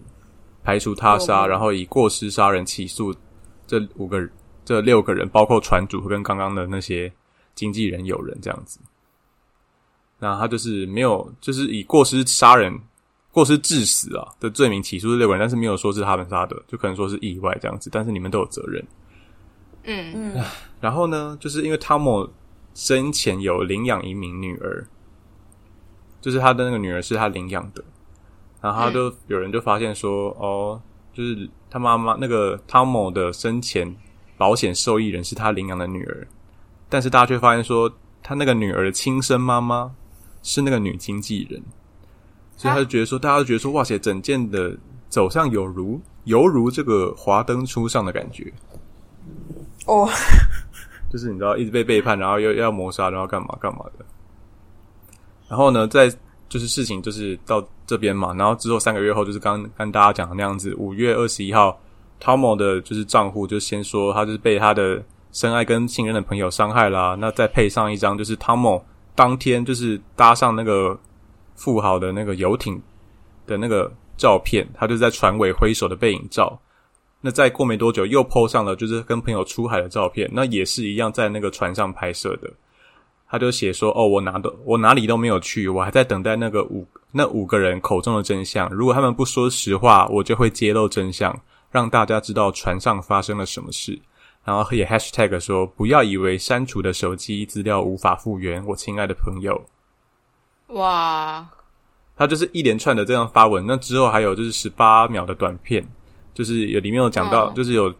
[0.62, 3.14] 排除他杀，然后以过失杀人起诉。
[3.66, 4.28] 这五个、
[4.64, 7.12] 这六个人，包括船主跟刚刚的那些
[7.54, 8.80] 经纪人、友人这样子。
[10.18, 12.76] 那他就是没有，就是以过失杀人、
[13.30, 17.88] 过失致死啊的罪名起诉这六个人，但是没有说是他们杀的，就可能说是意外这样子。
[17.92, 18.84] 但是你们都有责任。
[19.84, 20.44] 嗯嗯。
[20.80, 22.28] 然后呢，就是因为汤姆
[22.74, 24.84] 生前有领养一名女儿，
[26.20, 27.84] 就是他的那个女儿是他领养的，
[28.60, 30.80] 然后他就有人就发现说，哦。
[31.12, 33.94] 就是他妈妈那个汤姆的生前
[34.38, 36.26] 保险受益人是他领养的女儿，
[36.88, 37.92] 但是大家却发现说，
[38.22, 39.92] 他那个女儿的亲生妈妈
[40.44, 41.60] 是那个女经纪人，
[42.56, 44.74] 所以他就觉得说，大家都觉得说，哇塞，整件的
[45.08, 48.50] 走向有如犹如这个华灯初上的感觉。
[49.86, 50.08] 哦，
[51.10, 54.04] 就是你知道，一直被背叛，然后又要谋杀，然后干嘛干嘛的。
[55.48, 56.08] 然后呢，在
[56.50, 61.80] 就是事情就是到这边嘛，然后之后三个月后，就是刚跟大家讲的那样子，五月二十一号
[62.20, 68.82] ，Tomo 的就是账户就先说他就是被他的深爱跟信任的朋友伤害啦，那再配上一张就是 Tomo
[69.14, 70.98] 当天就是搭上那个
[71.54, 72.82] 富豪的那个游艇
[73.46, 76.60] 的那个照片，他就在船尾挥手的背影照。
[77.20, 82.50] 那再过没多久又 po 上了就是跟朋友出海的照片，那也是一样在那个船上拍摄的。
[83.30, 88.68] 他就写说：“哦，我哪都我哪里都没有去，我还在等待那个五那五个人口中的真相。
[88.70, 91.32] 如果他们不说实话，我就会揭露真相，
[91.70, 93.96] 让大家知道船上发生了什么事。
[94.44, 99.64] 然后也 hashtag 说：不要以为删除的手机资料无法复原，我亲爱的朋友。
[100.68, 101.48] 哇，
[102.16, 103.64] 他就是一连串的这样发文。
[103.64, 105.86] 那之后还有就是十八秒的短片，
[106.34, 107.94] 就是有里面有讲到，就是有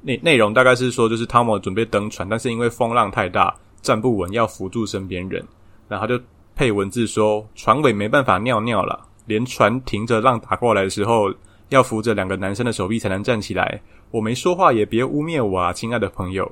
[0.00, 5.46] 内内容大概是说，就是汤姆准备登船，但是因为风浪太大。”站不稳，要扶住身边人，
[5.86, 6.18] 然后就
[6.56, 11.32] 配文字说：“船尾没办法尿尿了，连船停着浪打过来的时候，
[11.68, 16.50] 要扶着两个男生的手臂才能站起来。”我没说话，也别污蔑我啊，亲爱的朋友。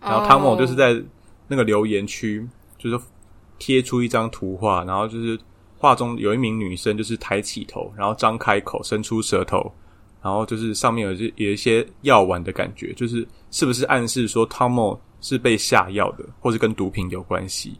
[0.00, 1.02] 然后汤姆就是在
[1.48, 2.46] 那个留言区，
[2.76, 2.98] 就是
[3.58, 5.38] 贴出一张图画，然后就是
[5.78, 9.72] 画中有一名女生，就是抬起头，然后张开口，伸出舌头，
[10.22, 15.00] 然后就是上面有有一些药丸的感觉，就是是不是暗示说汤姆？
[15.24, 17.74] 是被下药的，或是跟毒品有关系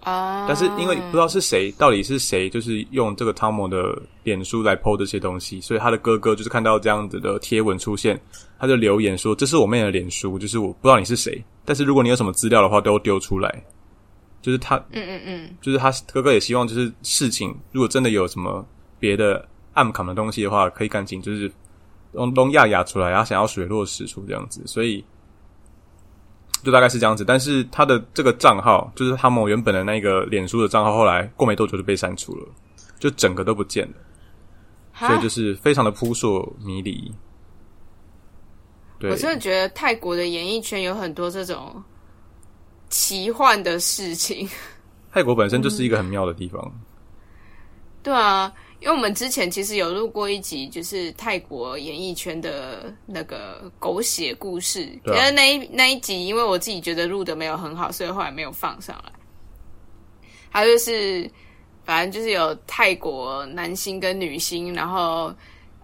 [0.00, 0.44] 啊？
[0.48, 8.20] 但是因为不知道是谁，到底是谁，就是用这个汤姆的脸书来 PO 这些东西，所以他的哥哥就是看到这样子的贴文出现，
[8.58, 13.62] 他就留言说：“这是我妹的脸书，就是我不知道你是谁，但是如果你有什么资料的话，都丢出来。”
[14.42, 18.66] 就是他，嗯嗯嗯，就是他哥哥也希望，就是事情如果真的有什么
[18.98, 21.48] 别的暗扛的东西的话，可以赶紧就是
[22.12, 25.04] 东东亚亚出来，然后想要水落石出这样子，所以。
[26.62, 32.46] 就大概是这样子，但是他的这个账号，就是他们原本的那个脸书的账号，后来过没多久就被删除了。
[32.98, 37.14] 就整个都不见了，所以就是非常的扑朔迷离。
[38.98, 41.80] 对我，真的觉得泰国的演艺圈有很多这种
[42.90, 44.48] 奇幻的事情。
[45.12, 46.72] 泰国本身就是一个很妙的地方。
[48.02, 54.86] 对啊，因为我们之前其实有录过一集，就是泰国演艺圈的那个狗血故事。
[55.04, 59.12] 可对啊是那一那一集，因为我自己觉得录的没有很好，所以后来没有放上来。
[60.48, 61.30] 还有就是，
[61.84, 65.34] 反正就是有泰国男星跟女星，然后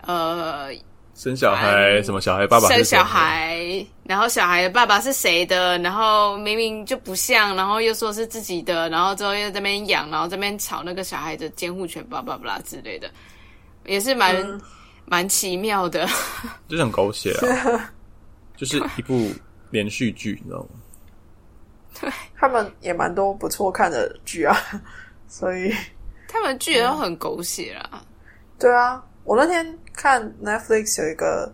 [0.02, 0.70] 呃
[1.14, 13.08] 生小孩，什么小孩爸爸生小孩，然后小孩的爸爸是谁的，然后明明就不像，然后又说是自己的，然后之后又在那边养，然后这边吵那个小孩的监护权，巴拉巴拉之类的，
[13.84, 14.60] 也是蛮嗯。
[15.06, 16.08] 蛮、奇妙的。
[16.66, 17.92] 就是很狗血啊，
[18.56, 19.30] 就是一部
[19.68, 20.68] 连续剧，你知道吗？
[22.00, 22.10] 对。
[22.34, 24.56] 他们也蛮多不错看的剧啊，
[25.28, 25.70] 所以。
[26.26, 28.02] 他们剧也都很狗血啦，
[28.58, 31.52] 对啊，我那天看 Netflix 有一个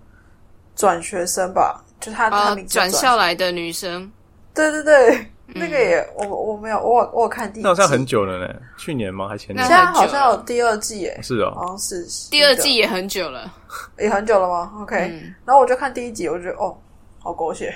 [0.75, 4.11] 转学生吧，就他他呃名，字转校来的女生，
[4.55, 9.29] 对对对，那个也我我没有我有我有看第一季，那好像很久了呢，去年吗？
[9.29, 9.67] 还前年？
[9.67, 9.77] 现？
[9.77, 12.75] 在好像有第二季耶，是哦，好像是第二季。
[12.75, 13.53] 也很久了。
[13.99, 15.35] 也很久了吗？OK，、嗯。
[15.45, 16.77] 然后我就看第一集，我就觉得哦，
[17.19, 17.75] 好狗血，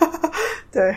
[0.72, 0.94] 对，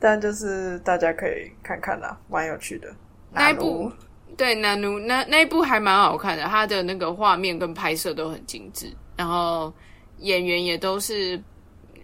[0.00, 2.88] 但就是大家可以看看啦，蛮有趣的。
[3.30, 3.90] 那一部
[4.36, 9.72] 对，那努那那一部还蛮好看的，它的那个画面跟拍摄都很精致，然后
[10.18, 11.40] 演员也都是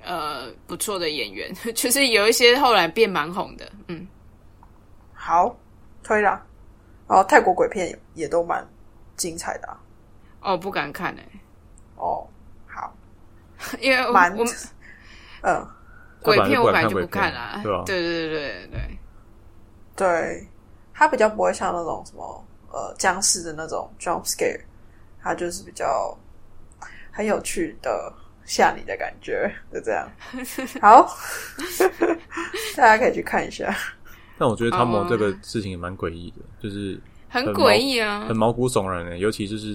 [0.05, 4.07] 呃不错的演员， 就是有一些后来变蛮红的，嗯，
[5.13, 5.57] 好
[6.03, 6.41] 推啦，
[7.09, 8.67] 然后泰国鬼片也也都蛮
[9.17, 9.81] 精彩的、啊、
[10.43, 11.25] 哦不敢看哎、
[11.97, 12.27] 哦。
[12.73, 12.95] 好，
[13.81, 14.45] 因为我蛮我
[15.43, 15.67] 嗯，
[16.23, 18.99] 鬼片我本来就不看啦，对啊对对对对对，
[19.97, 20.49] 对，
[21.01, 24.61] 它比较不会像那种什么呃僵尸的那种 jump scare，
[25.23, 26.15] 它就是比较
[27.11, 28.13] 很有趣的
[28.45, 30.07] 吓你的感觉，就这样。
[30.83, 31.09] 好，
[32.77, 33.75] 大家可以去看一下。
[34.37, 39.75] 但我觉得汤姆哦这个事情也蛮诡异的，就是很很诡异啊很，毛骨悚然的，尤其就是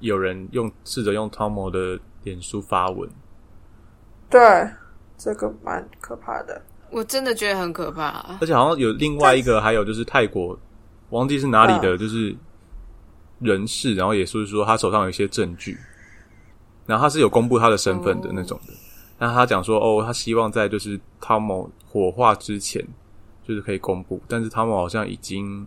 [0.00, 3.08] 有人用试着用汤姆的脸书发文，
[4.28, 4.68] 对，
[5.16, 6.60] 这个蛮可怕的。
[6.94, 10.56] 我真的觉得很可怕、啊而且好像有另外一个，还有就是泰国，
[11.10, 12.32] 忘记是哪里的，就是
[13.40, 15.76] 人士，然后也是说他手上有一些证据，
[16.86, 18.32] 然后他是有公布他的身份的哦。
[18.32, 18.72] 那种的。
[19.18, 22.80] 那他讲说，哦，他希望在就是汤姆火化之前，
[23.42, 25.66] 就是可以公布，但是汤姆好像已经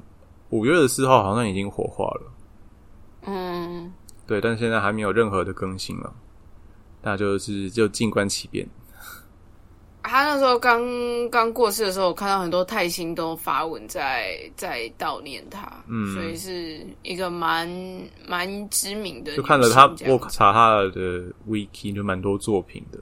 [0.52, 2.32] 五月的四号好像已经火化了，
[3.24, 3.92] 嗯，
[4.26, 6.14] 对，但是现在还没有任何的更新了，
[7.02, 8.66] 那就是就静观其变。
[10.08, 10.82] 他那时候刚
[11.30, 17.70] 刚过世的时候，我看到很多泰星都发文在在悼念他，嗯所以是一个蛮
[18.28, 19.36] 蛮知名的。
[19.36, 23.00] 就看了他，我查他的 wiki 就蛮多作品的，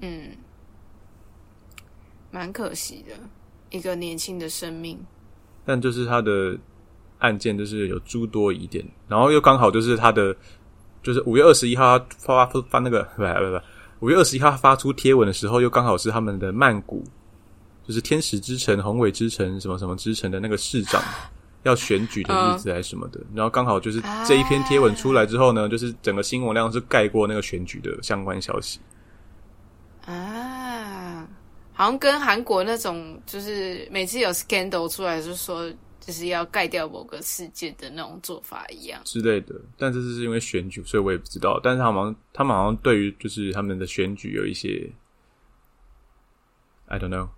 [0.00, 0.30] 嗯，
[2.30, 3.14] 蛮可惜的，
[3.70, 4.98] 一个年轻的生命。
[5.64, 6.56] 但就是他的
[7.18, 10.34] 案件就是有诸多疑点，然后又刚好就是他的
[11.02, 13.60] 就是五月二十一号他发发发那个不不不，
[14.00, 17.02] 五月二十一号发出贴文的时候，又刚好是他们的曼谷，
[17.86, 21.02] 就是天使之城、宏伟之城什么什么之城的那个市长
[21.64, 28.78] 要选举的日子还是什么的，然后刚好就是这一篇贴文出来之后呢，就是整个新闻量是盖过那个选举的相关消息。
[30.06, 31.26] 啊，
[31.72, 35.68] 好像跟韩国那种，就是每次有 scandal 出来，就说
[36.08, 38.98] 就是要盖掉某个事件的那种做法一样。
[39.04, 41.60] 之类的，但这次是因为选举，所以我也不知道。
[41.62, 44.90] 但是他们他们好像对于就是他们的选举有一些
[46.86, 47.28] ，I don't know。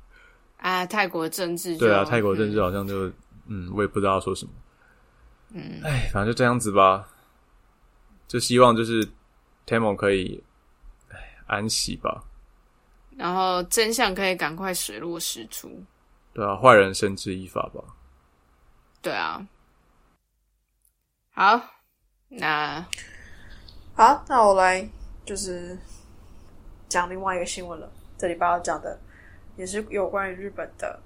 [0.60, 3.10] 啊，泰国政治对啊，泰国政治嗯好像就
[3.46, 4.52] 嗯，我也不知道说什么。
[5.54, 7.08] 嗯，哎，反正就这样子吧。
[8.28, 9.02] 就希望就是
[9.66, 10.44] Tamo 可以
[11.08, 12.22] 哎安息吧。
[13.16, 15.82] 然后真相可以赶快水落石出。
[16.34, 17.82] 对啊，坏人绳之以法吧。
[19.02, 19.46] 对啊，
[21.30, 21.58] 好，
[22.28, 22.86] 那
[23.94, 24.86] 好，那我来
[25.24, 25.74] 就是
[26.86, 27.90] 讲另外一个新闻了。
[28.18, 28.98] 这礼拜要讲的
[29.56, 31.00] 也是有关于日本的，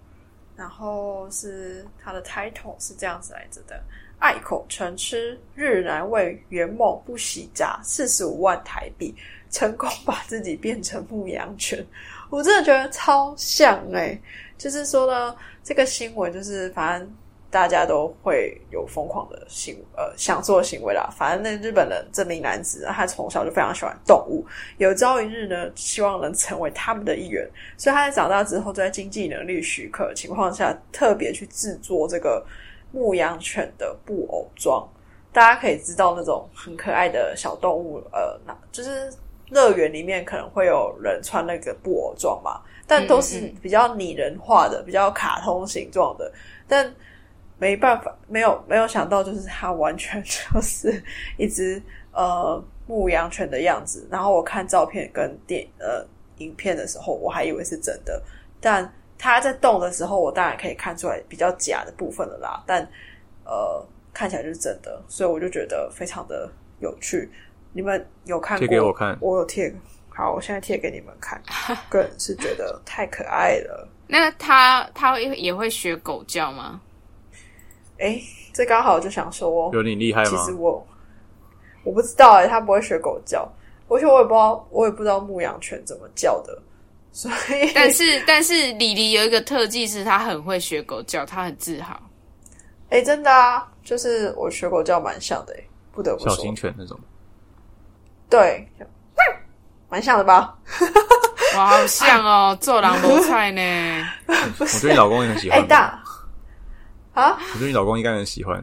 [0.57, 3.80] 然后是它的 title 是这样子来着的：
[4.18, 9.14] 爱口成吃日南味圆梦不洗炸四十五万台币，
[9.51, 11.86] 成功把自己变成牧羊犬。
[12.28, 14.20] 我真的觉得超像哎、
[14.59, 17.14] 就是说呢，这个新闻就是反正。
[17.55, 21.09] 大家都会有疯狂的行呃想做的行为啦。
[21.16, 24.44] 反正那日本人这名男子，他从小就非常喜欢动物，
[24.78, 27.48] 有朝一日呢，希望能成为他们的一员。
[27.76, 32.44] 所以他在长大之后，在经济能力许可的情况下，特别去制作这个
[32.90, 34.84] 牧羊犬的布偶装。
[35.32, 39.09] 大家可以知道那种很可爱的小动物，呃，那就是
[39.50, 46.32] 乐园里面可能会有人穿那个布偶装嘛，但都是比较拟人化的、比较卡通形状的。
[46.66, 46.92] 但
[47.64, 51.02] 没办法，没有没有想到，就是它完全就是
[51.38, 54.06] 一只呃牧羊犬的样子。
[54.10, 56.04] 然后我看照片跟电呃
[56.38, 58.22] 影片的时候，我还以为是真的，
[58.60, 62.62] 但它在动的时候，我当然可以看出来比较假的部分了啦。
[62.66, 62.86] 但
[63.44, 63.82] 呃。
[64.16, 66.48] 看起来就是真的，所以我就觉得非常的
[66.78, 67.28] 有趣。
[67.72, 68.58] 你们有看过？
[68.60, 69.74] 贴给我看，我有贴。
[70.08, 71.42] 好，我现在贴给你们看。
[71.90, 73.88] 个人是觉得太可爱了。
[74.06, 76.80] 那他他也会学狗叫吗？
[77.99, 78.20] 哎，
[78.53, 80.30] 这刚好就想说，有你厉害吗？
[80.30, 80.86] 其实我
[81.84, 83.49] 我不知道哎，他不会学狗叫，
[83.88, 86.61] 而且我也不知道，我也不知道牧羊犬怎么叫的。
[87.12, 91.97] 所以， 但是但是李黎有一个特技是他很会学狗叫，他很自豪。
[92.90, 96.99] 哎，真的啊，就是我学狗叫蛮像的，哎，不得不说，小型犬那种，
[98.28, 98.66] 对，
[99.88, 100.59] 蛮像的吧？
[101.57, 103.62] 哇，好像哦，做狼菠菜呢。
[104.59, 105.61] 我觉得你老公也很喜欢。
[105.61, 106.03] 哎，大
[107.14, 108.62] 啊，我觉得你老公应该很喜欢。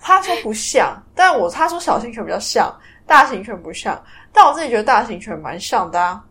[0.00, 2.72] 他说不像，但我他说小型犬比较像，
[3.06, 4.00] 大型犬不像，
[4.32, 6.24] 但我自己觉得大型犬蛮像的啊。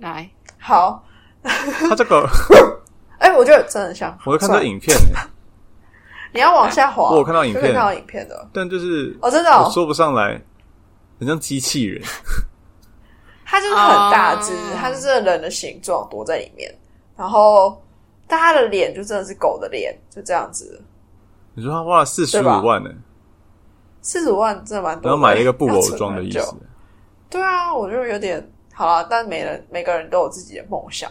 [0.00, 1.04] 来，好，
[1.42, 2.26] 他这个
[3.20, 4.16] 哎，我觉得真的像。
[4.24, 4.96] 我在看这影片。
[6.32, 10.40] 你要往下滑，我有看到影片，看到影片的，但就是哦，真的，我说不上来，
[11.18, 12.00] 很像机器人。
[13.44, 16.72] 它就是很大只，它就是人的形状躲在里面，
[17.16, 17.82] 然后
[18.28, 20.80] 但它的脸就真的是狗的脸，就这样子。
[21.60, 22.90] 你说他花了四十五万呢？
[24.00, 26.54] 四十五万真的蛮多，然后买了一个布偶装的意思。
[27.28, 31.10] 对啊，我就有点好了，但每人每个人都有自己的梦想。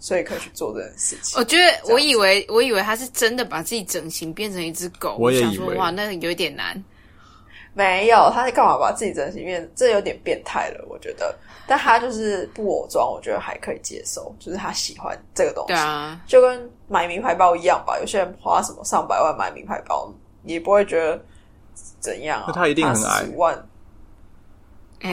[0.00, 1.36] 所以可以去做这件事情。
[1.40, 5.16] 我觉得，我以为，我以为他是真的把自己整形变成一只狗。
[5.18, 6.80] 我也以为，哇，那有点难。
[7.78, 9.70] 没有，他是干嘛把自己整形变？
[9.76, 11.32] 这有点变态了，我觉得。
[11.66, 15.74] 但他就是不偶装，我觉得还可以接受，就是他喜欢这个东西。
[15.74, 17.98] 对啊，就跟买名牌包一样吧。
[18.00, 20.12] 有些人花什么上百万买名牌包，
[20.44, 21.20] 也不会觉得
[22.00, 22.42] 怎样。
[22.46, 23.24] 那他一定很矮。
[23.36, 23.54] 万。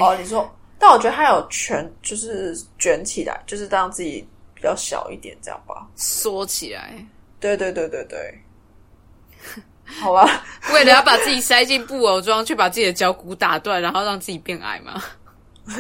[0.01, 0.49] 哦，你说，
[0.79, 4.27] 但我觉得他有全，就是卷起来，就是让自己。
[4.55, 6.93] 比较小一点，这样吧，缩起来。
[7.41, 8.33] 对对对对对，
[10.01, 10.27] 好吧。
[10.73, 15.01] 为了要把自己塞进布偶装，去把自己的脚骨打断，然后让自己变矮吗？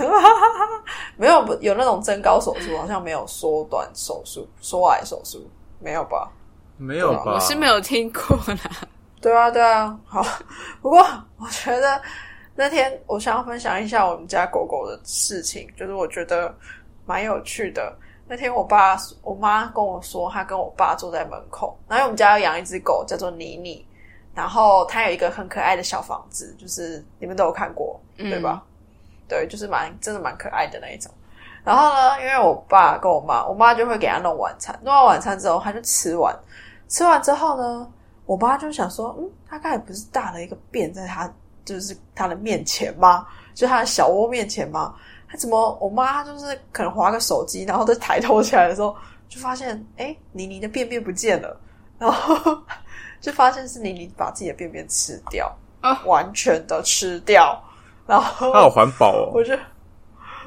[1.17, 5.47] 没有，有那种增高手术，好像没有缩短手术、缩矮手术，
[5.79, 6.29] 没有吧？
[6.77, 7.33] 没有吧？
[7.35, 8.59] 我是没有听过啦。
[9.21, 9.97] 对啊，对啊。
[10.05, 10.23] 好，
[10.81, 10.99] 不过
[11.37, 12.01] 我觉得
[12.55, 16.53] 那天我想要分享一下我们家狗狗的事情，就是我觉得
[17.05, 17.95] 蛮有趣的。
[18.27, 23.85] 那天我爸我妈跟我说，他跟我爸坐在门口，然后我们家要养一只狗叫做妮妮，
[24.35, 28.63] 然后它有一个很可爱的小房子，就是你们都有看过对吧？
[29.27, 31.11] 对，就是蛮真的蛮可爱的那一种。
[31.63, 36.37] 然后呢，因为我爸跟我妈，我妈就会给他弄晚餐，弄完晚餐之后他就吃完，
[36.87, 37.91] 吃完之后呢，
[38.25, 41.33] 我妈就想说，嗯，他刚才不是大了一个便在他
[41.63, 43.25] 就是他的面前吗？
[43.55, 44.93] 就他的小窝面前吗？
[45.27, 45.75] 他怎么？
[45.81, 48.95] 我妈就是可能划个手机，然后在抬头起来的时候，
[49.27, 51.59] 就发现哎，妮妮的便便不见了，
[51.97, 52.61] 然后
[53.25, 55.51] 就发现是你你把自己的便便吃掉
[55.81, 57.59] 啊，完全的吃掉。
[58.05, 59.57] 然后他好环保哦，我就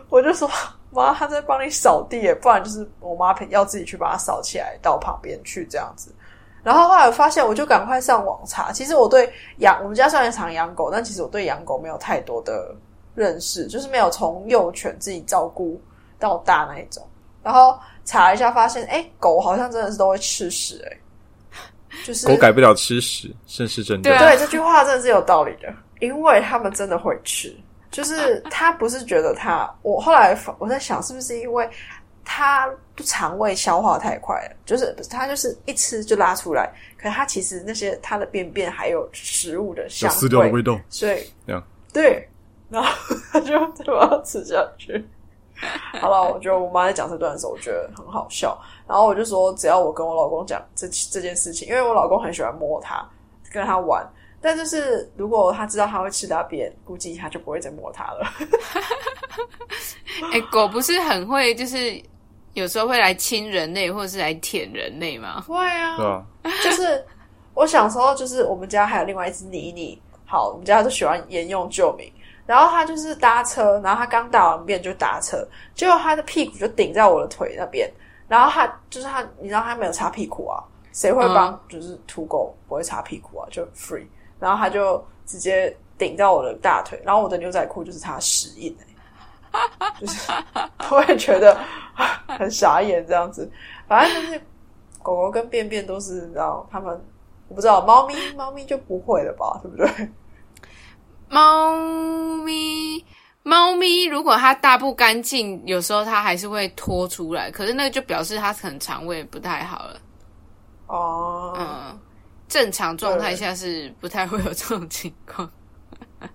[0.08, 0.48] 我就说
[0.92, 6.14] 妈，他在帮你扫地耶，不然就是我妈要自己去把它扫起来到旁边去这样子。
[6.62, 8.70] 然后后来我发现，我就赶快上网查。
[8.70, 12.74] 其实我对养我们家虽然常养狗，但其实我对养狗没有太多的。
[13.14, 15.80] 认识就是没有从幼犬自己照顾
[16.20, 17.04] 到大那一种，
[17.42, 20.96] 然后查一下发现，哎，狗好像真的是都会吃屎，哎，
[22.04, 24.16] 就是狗改不了吃屎，甚是真的。
[24.18, 27.54] 对，这句话真的是有道理的，因为他们真的会吃，
[27.90, 31.68] 就是他不是觉得他，我后来我在想，是不是因为
[32.24, 32.68] 他
[33.04, 41.22] 肠胃消化太快了，就是他就是一吃就拉出来，可是他其实那些他的便便还有食物的香撕掉的味道，所以
[41.92, 42.28] 对。
[42.70, 42.90] 然后
[43.32, 45.02] 他就再把它吃下去。
[46.02, 48.60] 好了，我觉得我妈在讲这段的时候，我觉得很好笑。
[48.88, 53.06] 然后我就说，只要我跟我老公讲这这件事情，因为我老公很喜欢摸它，
[53.52, 54.04] 跟它玩。
[54.40, 58.24] 但就是如果他知道他会吃大便，估计他就不会再摸它了。
[60.32, 62.00] 哎，狗不是很会，就是
[62.54, 65.42] 有时候会来亲人类，或者是来舔人类吗？
[65.46, 66.24] 会啊，
[66.62, 67.04] 就是
[67.52, 70.00] 我小时候，就是我们家还有另外一只妮妮。
[70.24, 72.08] 好，我们家都喜欢沿用旧名。
[72.46, 77.90] 然后他就是搭车，然后他刚打完便就搭车，结果他的屁股就顶在我的腿那边，
[78.28, 80.62] 然后他就是他，你知道他没有擦屁股啊，
[80.92, 81.58] 谁会帮？
[81.68, 84.06] 就是土狗不会擦屁股啊，就 free。
[84.38, 90.30] 然后他就直接顶到我的大腿，然后我的牛仔裤就是他屎印、欸，就是
[90.90, 91.58] 我也觉得
[92.28, 93.50] 很傻眼这样子。
[93.88, 94.40] 反正就是
[95.02, 97.02] 狗狗跟便便都是，你知道他们
[97.48, 100.10] 我不知道，猫咪猫咪就不会了吧，对不对？
[101.30, 101.74] 猫
[102.44, 103.04] 咪，
[103.48, 109.98] 猫咪如果它大不干净，有时候它还是会拖出来，可是那个就表示它可能肠胃不太好了。
[110.88, 111.98] 哦、嗯，
[112.46, 115.50] 正常状态下是不太会有这种情况。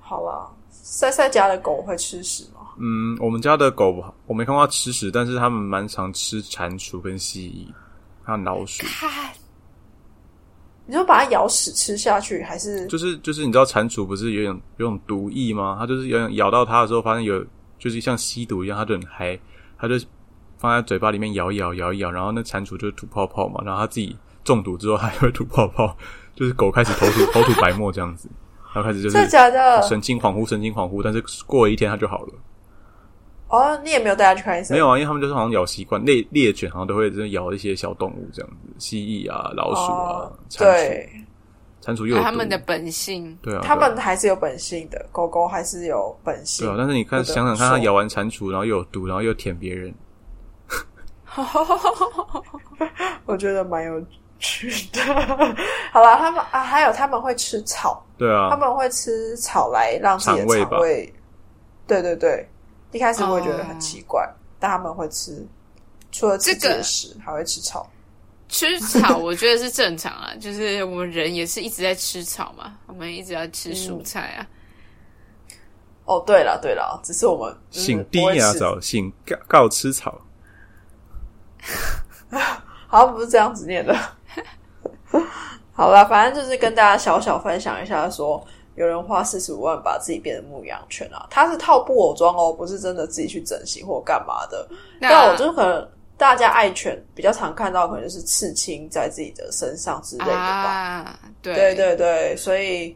[0.02, 2.62] 好了，塞塞家的狗会吃屎吗？
[2.80, 7.72] 嗯，我们家的狗我没看过它吃屎，但是它们蛮常吃蟾蜍跟蜥蜴，
[8.26, 8.84] 还有老鼠。
[8.88, 9.32] 看，
[10.86, 15.78] 你就把它咬屎吃下去，还是就是就是，你知道蟾蜍不是有种有种毒液吗？
[15.80, 17.44] 它就是有点咬到它的时候，发现有
[17.80, 19.40] 就是像吸毒一样，它就很嗨，
[19.78, 19.96] 它就
[20.58, 25.96] 放在嘴巴里面咬一咬咬一咬，然后那蟾蜍就吐泡泡嘛，然后它自己中毒之后还会吐泡泡，
[26.36, 28.30] 就是狗开始口吐口吐白沫这样子，
[28.74, 29.82] 然后开始就是真的假的？
[29.84, 32.34] 神经恍惚神经恍惚，但是过了一天它就好了。
[33.54, 34.74] 哦，你也没有带它去看医生？
[34.74, 41.10] 没有啊，因为他们就是好像咬习惯，猎猎犬好像都会就是咬一些小动物这样子，蜥蜴啊、老鼠啊哦、蟾蜍，对，
[41.82, 43.38] 蟾蜍又有毒他们的本性。
[43.44, 46.76] 对啊，他对啊们还是有本性的，狗狗还是有本性对啊，。
[46.80, 49.94] 但是你看想想看，它咬完蟾蜍，然后又有毒，然后又舔别人，
[53.26, 54.04] 我觉得蛮有
[54.40, 55.00] 趣的。
[55.92, 61.14] 好了，他们啊，还有他们会吃草，对啊，他们会吃草来让自己的肠胃。
[61.86, 62.50] 对对对，
[62.94, 64.26] 一开始我会觉得很奇怪，
[64.60, 65.46] 但他们会吃，
[66.12, 67.90] 除了吃这个结石，还会吃草。
[68.50, 74.48] 吃草我觉得是正常啊，就是我们人也是一直在吃草嘛，我们一直要吃蔬菜啊。
[76.06, 80.22] 哦，对了对了，只是我们就是醒低牙早，醒告告吃草。
[82.88, 83.98] 好像不是这样子念的。
[85.74, 94.68] 好啦，反正就是跟大家小小分享一下说有人花四十五万把自己变成牧羊犬啊，他是套布偶装哦，不是真的自己去整形或干嘛的。
[95.00, 100.40] 那但我就是可能大家爱犬比较常看到，可能就是刺青在自己的身上之类的吧。
[100.40, 102.96] 啊，对对对对，所以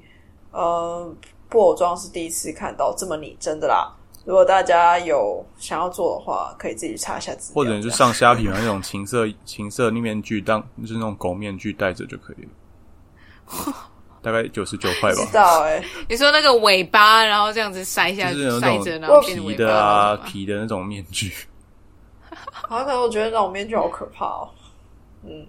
[0.51, 1.13] 呃，
[1.49, 3.93] 布偶装是第一次看到这么拟真的啦。
[4.25, 13.73] 如果大家有想要做的话，可以自己去查一下资料，或者你就上虾皮买那种情色情色面具当，就是那种狗面具戴着就可以了，
[14.21, 15.33] 大概九十九块吧不知。
[15.33, 21.31] 道哎、你说那个尾巴，然后这样子塞下去，就是那种塞着，然后变成尾巴皮的啊，皮的那种面具，
[22.51, 24.49] 好， 可能我觉得那种面具好可怕哦。
[25.23, 25.45] 嗯，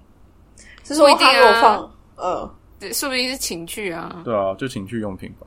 [0.84, 5.46] 是不一定啊说他如果放，嗯，对说不定是情趣啊，对啊，就情趣用品吧。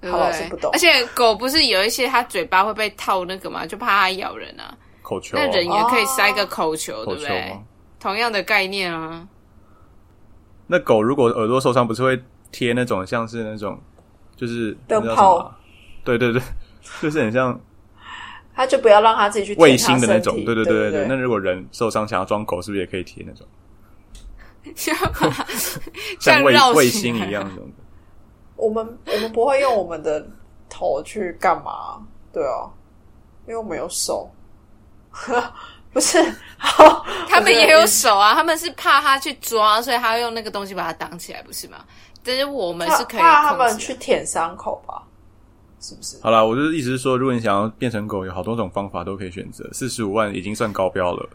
[0.00, 0.48] 对好老师对？
[0.50, 4.76] 不懂而且狗不是有一些它嘴巴会被套那个嘛，就怕它咬人啊。
[5.02, 7.58] 口球、啊，那人也可以塞个口球，对不对？？
[7.98, 9.26] 同样的概念啊。
[10.66, 13.78] 那狗如果耳朵受伤，不是会贴那种像是那种
[14.36, 15.56] 就是灯泡啊？
[16.04, 16.42] 对对对，
[17.00, 17.58] 就是很像
[18.54, 20.34] 他就不要让他自己去舔卫星的那种。
[20.44, 21.06] 对对对对对。
[21.08, 23.46] 那如果人受伤想要装狗，是不是也可以贴那种
[24.74, 24.96] 像
[26.18, 27.84] 像卫卫星一样那种的？
[28.56, 30.26] 我们我们不会用我们的
[30.68, 32.04] 头去干嘛？
[32.32, 32.66] 对啊，
[33.46, 34.28] 因为我们有手，
[35.96, 36.22] 不是
[36.60, 41.78] 好，他们也有手啊，他们是怕他去抓，所以他要用那个东西把它挡起来，不是吗？
[42.22, 43.70] 但是我们是可以怕他控制的。
[43.70, 45.02] 们去舔伤口吧？
[45.80, 46.18] 是不是？
[46.22, 49.66] 好啦，我就是意思是说，如果你想要变成狗，有好多种方法都可以选择。
[49.72, 51.26] 四十五万已经算高标了，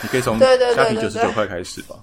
[0.00, 1.96] 你可以从对对对虾皮九十九块开始吧。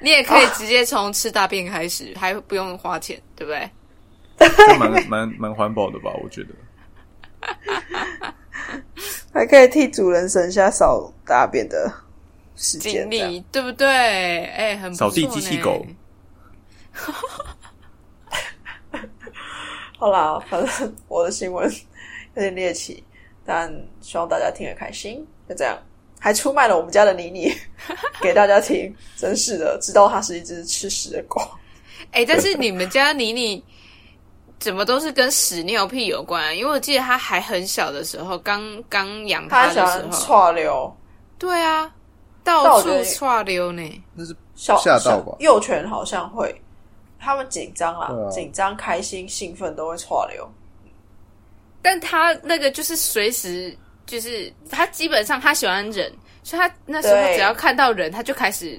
[0.00, 3.70] 你也可以直接从吃大便开始，还不用花钱，对不对？
[4.66, 6.10] 就蛮 蛮蛮环保的吧？
[6.22, 6.54] 我觉得。
[9.32, 11.92] 还可以替主人省下扫大便的
[12.56, 13.08] 时间
[13.52, 13.86] 对不对？
[14.46, 15.86] 哎、很不扫地机器狗
[19.98, 21.70] 好啦，反正我的新闻
[22.34, 23.04] 有点猎奇，
[23.44, 23.70] 但
[24.00, 25.26] 希望大家听得开心。
[25.48, 25.78] 就这样，
[26.18, 27.52] 还出卖了我们家的妮妮
[28.22, 31.40] 给大家听，真是的，知道它是一只吃屎的狗。
[32.12, 33.62] 哎、但是你们家妮妮
[34.60, 36.52] 怎么都是跟屎尿屁有关、啊？
[36.52, 40.96] 因为我记得他还很小的时候，刚刚养他的喜欢时候，串流，
[41.38, 41.90] 对啊，
[42.44, 43.82] 到处窜溜呢。
[44.14, 46.54] 那是小吓到吧小幼犬好像会，
[47.18, 50.46] 他们紧张啦，啊紧张、开心、兴奋都会串流。
[51.80, 58.78] 但他那个就是随时就是他基本上他喜欢人，所以他那时候只要看到人，他就开始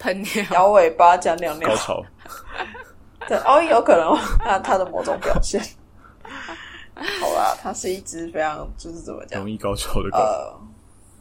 [0.00, 0.44] 喷尿。
[0.50, 2.04] 摇尾巴讲尿尿高，潮，
[3.28, 5.60] 对，哦，有可能那它的某种表现。
[6.94, 10.18] 好啦，它是一只非常就是怎么讲容，易高潮的狗。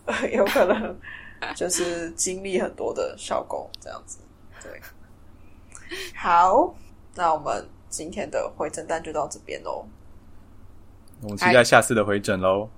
[0.05, 0.97] 呃， 有可能
[1.55, 4.19] 就是经历很多的小狗这样子。
[4.61, 4.81] 对，
[6.15, 6.73] 好，
[7.15, 9.85] 那我们今天的回诊单就到这边喽。
[11.21, 12.69] 我们期待下次的回诊喽。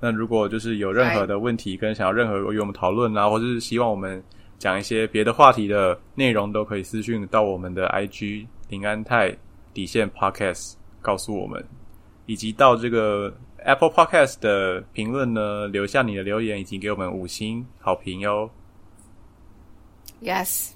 [0.00, 4.22] 那如果就是有任何的问题跟想要任何与我们讨论啊，或者是希望我们
[4.58, 9.36] 讲一些别的话题的内容，都可以私讯到我们的 IG 林安泰
[9.72, 11.64] 底线 Podcast 告诉我们，
[12.26, 18.50] 以及到这个 Apple Podcast 的评论呢留下你的留言，以及给我们五星好评哟。
[20.22, 20.70] Yes，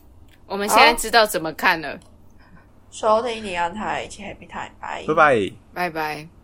[0.47, 1.99] 我们现在知道怎么看了。
[2.91, 5.53] 收听你安泰一起 Happy Time，拜拜拜。
[5.75, 6.38] 拜拜。